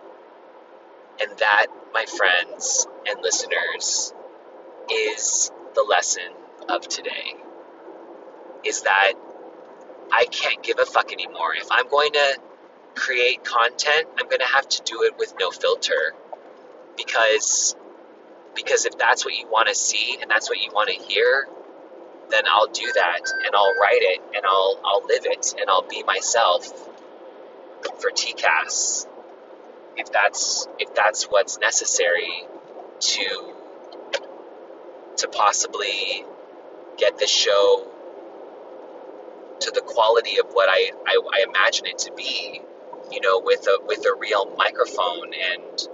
And 1.21 1.31
that, 1.39 1.67
my 1.95 2.05
friends 2.05 2.87
and 3.09 3.23
listeners, 3.23 4.13
is 4.93 5.51
the 5.75 5.83
lesson 5.83 6.33
of 6.69 6.87
today. 6.87 7.37
Is 8.67 8.83
that 8.83 9.15
I 10.13 10.27
can't 10.27 10.63
give 10.63 10.79
a 10.81 10.87
fuck 10.87 11.13
anymore. 11.13 11.55
If 11.57 11.69
I'm 11.71 11.89
going 11.89 12.13
to 12.13 12.39
create 12.97 13.45
content, 13.45 14.09
I'm 14.19 14.27
going 14.29 14.41
to 14.41 14.47
have 14.47 14.69
to 14.69 14.83
do 14.85 15.05
it 15.05 15.19
with 15.19 15.35
no 15.41 15.51
filter. 15.51 16.13
because 16.97 17.77
because 18.55 18.87
if 18.87 18.99
that's 18.99 19.25
what 19.25 19.35
you 19.37 19.49
want 19.49 19.69
to 19.69 19.75
see 19.75 20.19
and 20.21 20.31
that's 20.31 20.49
what 20.51 20.61
you 20.61 20.71
want 20.73 20.89
to 20.91 20.97
hear, 20.97 21.49
then 22.31 22.45
I'll 22.49 22.69
do 22.69 22.87
that 22.95 23.21
and 23.47 23.55
I'll 23.55 23.75
write 23.81 24.03
it 24.03 24.23
and 24.37 24.45
I'll 24.47 24.81
I'll 24.85 25.07
live 25.07 25.27
it 25.27 25.55
and 25.61 25.71
I'll 25.71 25.89
be 25.89 26.03
myself 26.05 26.67
for 28.01 28.11
TCAS 28.11 29.07
if 29.97 30.13
that's 30.13 30.69
if 30.79 30.95
that's 30.95 31.25
what's 31.27 31.59
necessary 31.59 32.45
to 33.01 33.55
to 35.19 35.29
possibly 35.29 36.25
get 36.99 37.19
the 37.19 37.27
show 37.27 37.87
to 39.61 39.71
the 39.71 39.81
quality 39.81 40.39
of 40.39 40.47
what 40.53 40.69
I, 40.69 40.93
I, 41.07 41.21
I 41.35 41.45
imagine 41.49 41.87
it 41.87 41.99
to 41.99 42.13
be, 42.13 42.61
you 43.11 43.21
know, 43.21 43.41
with 43.45 43.67
a 43.67 43.79
with 43.87 44.05
a 44.07 44.15
real 44.19 44.55
microphone 44.57 45.33
and 45.35 45.89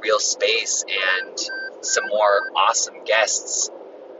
real 0.00 0.18
space 0.18 0.84
and 0.88 1.38
some 1.80 2.06
more 2.08 2.50
awesome 2.56 3.04
guests. 3.04 3.70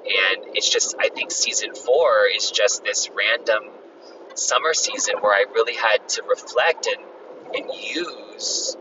And 0.04 0.56
it's 0.56 0.68
just 0.68 0.96
I 0.98 1.08
think 1.08 1.30
season 1.30 1.74
four 1.74 2.26
is 2.34 2.50
just 2.50 2.84
this 2.84 3.08
random 3.16 3.70
summer 4.34 4.74
season 4.74 5.16
where 5.20 5.34
I 5.34 5.44
really 5.52 5.76
had 5.76 6.08
to 6.10 6.22
reflect 6.22 6.86
and, 6.86 7.04
and 7.54 7.70
use 7.74 8.76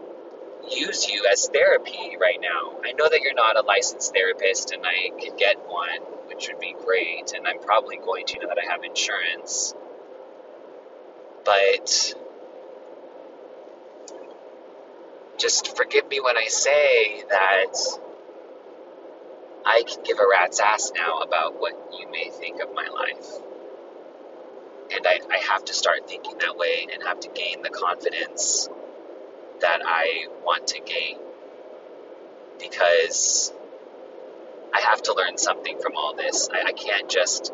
use 0.69 1.09
you 1.09 1.25
as 1.31 1.49
therapy 1.49 2.17
right 2.19 2.39
now. 2.41 2.79
I 2.85 2.93
know 2.93 3.09
that 3.09 3.21
you're 3.21 3.33
not 3.33 3.57
a 3.57 3.61
licensed 3.61 4.13
therapist 4.13 4.71
and 4.71 4.85
I 4.85 5.09
could 5.19 5.37
get 5.37 5.57
one, 5.67 5.99
which 6.27 6.47
would 6.47 6.59
be 6.59 6.75
great, 6.85 7.33
and 7.35 7.47
I'm 7.47 7.59
probably 7.59 7.97
going 7.97 8.25
to 8.27 8.39
now 8.39 8.47
that 8.47 8.57
I 8.57 8.71
have 8.71 8.83
insurance. 8.83 9.73
But 11.45 12.15
just 15.37 15.75
forgive 15.75 16.07
me 16.07 16.19
when 16.19 16.37
I 16.37 16.45
say 16.45 17.23
that 17.29 17.73
I 19.65 19.83
can 19.87 20.03
give 20.03 20.19
a 20.19 20.25
rat's 20.29 20.59
ass 20.59 20.91
now 20.95 21.19
about 21.19 21.59
what 21.59 21.73
you 21.97 22.09
may 22.11 22.29
think 22.29 22.61
of 22.61 22.73
my 22.73 22.87
life. 22.87 23.27
And 24.93 25.07
I, 25.07 25.19
I 25.31 25.37
have 25.51 25.65
to 25.65 25.73
start 25.73 26.07
thinking 26.07 26.37
that 26.39 26.57
way 26.57 26.87
and 26.93 27.03
have 27.03 27.19
to 27.21 27.29
gain 27.29 27.61
the 27.61 27.69
confidence 27.69 28.69
that 29.61 29.81
I 29.85 30.27
want 30.43 30.67
to 30.67 30.81
gain 30.81 31.17
because 32.59 33.53
I 34.73 34.81
have 34.81 35.01
to 35.03 35.13
learn 35.13 35.37
something 35.37 35.79
from 35.79 35.95
all 35.95 36.15
this. 36.15 36.49
I, 36.53 36.69
I 36.69 36.71
can't 36.73 37.09
just 37.09 37.53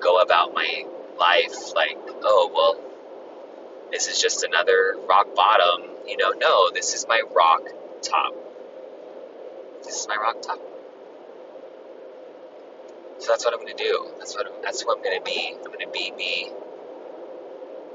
go 0.00 0.20
about 0.20 0.54
my 0.54 0.84
life 1.18 1.74
like, 1.74 1.98
oh, 2.22 2.50
well, 2.54 2.85
this 3.90 4.08
is 4.08 4.20
just 4.20 4.44
another 4.44 4.96
rock 5.08 5.34
bottom. 5.34 5.90
You 6.06 6.16
know, 6.16 6.32
no, 6.32 6.70
this 6.72 6.94
is 6.94 7.06
my 7.08 7.22
rock 7.34 7.62
top. 8.02 8.34
This 9.84 10.00
is 10.00 10.08
my 10.08 10.16
rock 10.16 10.42
top. 10.42 10.60
So 13.18 13.32
that's 13.32 13.44
what 13.44 13.54
I'm 13.54 13.60
going 13.60 13.76
to 13.76 13.82
do. 13.82 14.08
That's 14.18 14.34
what 14.36 14.62
that's 14.62 14.84
what 14.84 14.98
I'm 14.98 15.04
going 15.04 15.18
to 15.18 15.24
be. 15.24 15.54
I'm 15.56 15.66
going 15.72 15.80
to 15.80 15.90
be 15.90 16.12
me. 16.12 16.52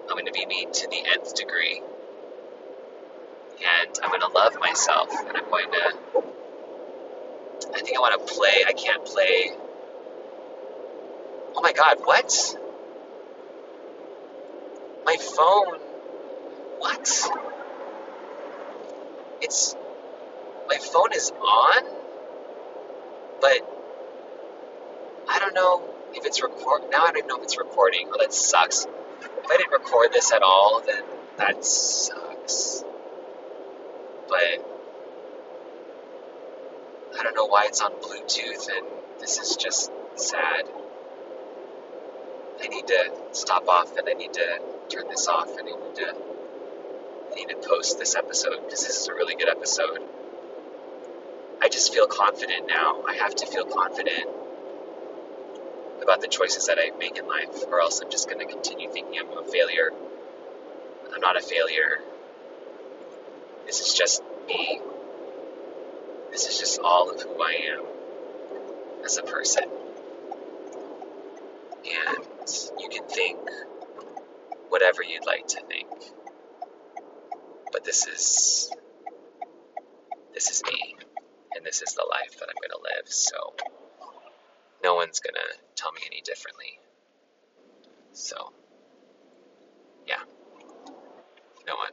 I'm 0.10 0.16
going 0.16 0.26
to 0.26 0.32
be 0.32 0.46
me 0.46 0.68
to 0.72 0.88
the 0.89 1.04
nth 1.08 1.36
degree 1.36 1.82
and 3.64 4.00
I'm 4.04 4.10
going 4.10 4.22
to 4.22 4.28
love 4.28 4.60
myself, 4.60 5.10
and 5.28 5.38
I'm 5.38 5.50
going 5.50 5.72
to. 5.72 6.24
I 7.74 7.82
think 7.82 7.98
I 7.98 8.00
want 8.02 8.28
to 8.28 8.34
play. 8.34 8.64
I 8.68 8.74
can't 8.74 9.06
play. 9.06 9.52
Oh 11.56 11.62
my 11.62 11.74
god, 11.74 11.98
what? 12.04 12.58
My 15.06 15.18
phone. 15.18 15.80
What? 16.80 17.30
It's. 19.41 19.76
My 20.70 20.78
phone 20.78 21.14
is 21.14 21.32
on, 21.32 21.84
but 23.41 23.62
I 25.30 25.39
don't 25.39 25.54
know 25.54 25.84
if 26.14 26.26
it's 26.26 26.41
record. 26.41 26.84
Now 26.91 27.06
I 27.06 27.12
don't 27.12 27.28
know 27.28 27.38
if 27.38 27.43
it's 27.43 27.58
recording. 27.58 28.08
Well, 28.08 28.20
that 28.20 28.34
sucks. 28.34 28.86
If 28.86 29.52
I 29.52 29.58
didn't 29.58 29.74
record 29.74 30.14
this 30.14 30.32
at 30.32 30.43
all, 30.43 30.82
then 30.86 31.04
that 31.38 31.66
sucks 31.66 32.84
but 34.32 34.66
I 37.20 37.24
don't 37.24 37.36
know 37.36 37.47
why 37.47 37.66
it's 37.68 37.82
on 37.82 37.91
Bluetooth, 37.91 38.70
and 38.70 38.88
this 39.20 39.39
is 39.39 39.58
just 39.58 39.91
sad. 40.16 40.64
I 42.64 42.68
need 42.68 42.88
to 42.88 43.12
stop 43.34 43.68
off, 43.68 43.97
and 43.97 44.08
I 44.08 44.14
need 44.14 44.34
to 44.34 44.60
turn 44.92 45.08
this 45.08 45.28
off, 45.28 45.58
and 45.58 45.68
I 45.68 45.72
need 45.72 45.96
to 45.96 46.16
I 47.32 47.36
need 47.36 47.50
to 47.50 47.68
post 47.68 47.98
this 47.98 48.16
episode 48.16 48.64
because 48.66 48.86
this 48.86 48.98
is 48.98 49.08
a 49.08 49.14
really 49.14 49.36
good 49.36 49.50
episode. 49.50 50.02
I 51.62 51.70
just 51.70 51.94
feel 51.94 52.08
confident 52.08 52.68
now. 52.68 53.04
I 53.08 53.16
have 53.16 53.36
to 53.36 53.46
feel 53.46 53.66
confident 53.66 54.28
about 56.02 56.20
the 56.22 56.28
choices 56.28 56.68
that 56.68 56.78
I 56.80 56.96
make 56.98 57.18
in 57.18 57.28
life, 57.28 57.64
or 57.70 57.80
else 57.80 58.02
I'm 58.02 58.10
just 58.10 58.28
going 58.28 58.46
to 58.46 58.52
continue 58.52 58.89
thinking 58.89 59.20
I'm 59.20 59.38
a 59.38 59.44
failure. 59.44 59.92
I'm 61.14 61.22
not 61.22 61.38
a 61.38 61.42
failure. 61.42 62.00
This 63.66 63.80
is 63.80 63.94
just 63.94 64.24
me. 64.48 64.82
This 66.32 66.48
is 66.48 66.60
just 66.60 66.80
all 66.80 67.12
of 67.12 67.22
who 67.22 67.42
I 67.42 67.52
am 67.78 67.86
as 69.06 69.18
a 69.18 69.24
person. 69.24 69.64
And 71.86 72.26
you 72.80 72.89
can 72.89 73.08
think 73.08 73.39
whatever 74.72 75.03
you'd 75.03 75.26
like 75.26 75.45
to 75.47 75.61
think. 75.67 75.89
But 77.74 77.84
this 77.84 78.07
is 78.07 78.72
this 80.34 80.49
is 80.49 80.63
me 80.63 80.95
and 81.55 81.65
this 81.65 81.82
is 81.82 81.93
the 81.93 82.07
life 82.09 82.39
that 82.39 82.47
I'm 82.47 82.55
going 82.61 82.72
to 82.72 82.80
live. 82.82 83.07
So 83.07 83.53
no 84.82 84.95
one's 84.95 85.19
going 85.19 85.34
to 85.34 85.59
tell 85.76 85.91
me 85.91 85.99
any 86.05 86.22
differently. 86.22 86.80
So 88.13 88.53
yeah. 90.07 90.24
No 91.67 91.76
one. 91.76 91.91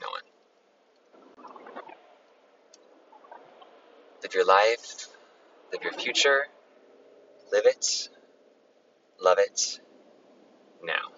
No 0.00 0.08
one. 0.08 0.22
Live 4.22 4.34
your 4.34 4.46
life, 4.46 5.08
live 5.72 5.82
your 5.82 5.92
future, 5.92 6.46
live 7.52 7.66
it, 7.66 8.08
love 9.20 9.38
it, 9.38 9.80
now. 10.84 11.15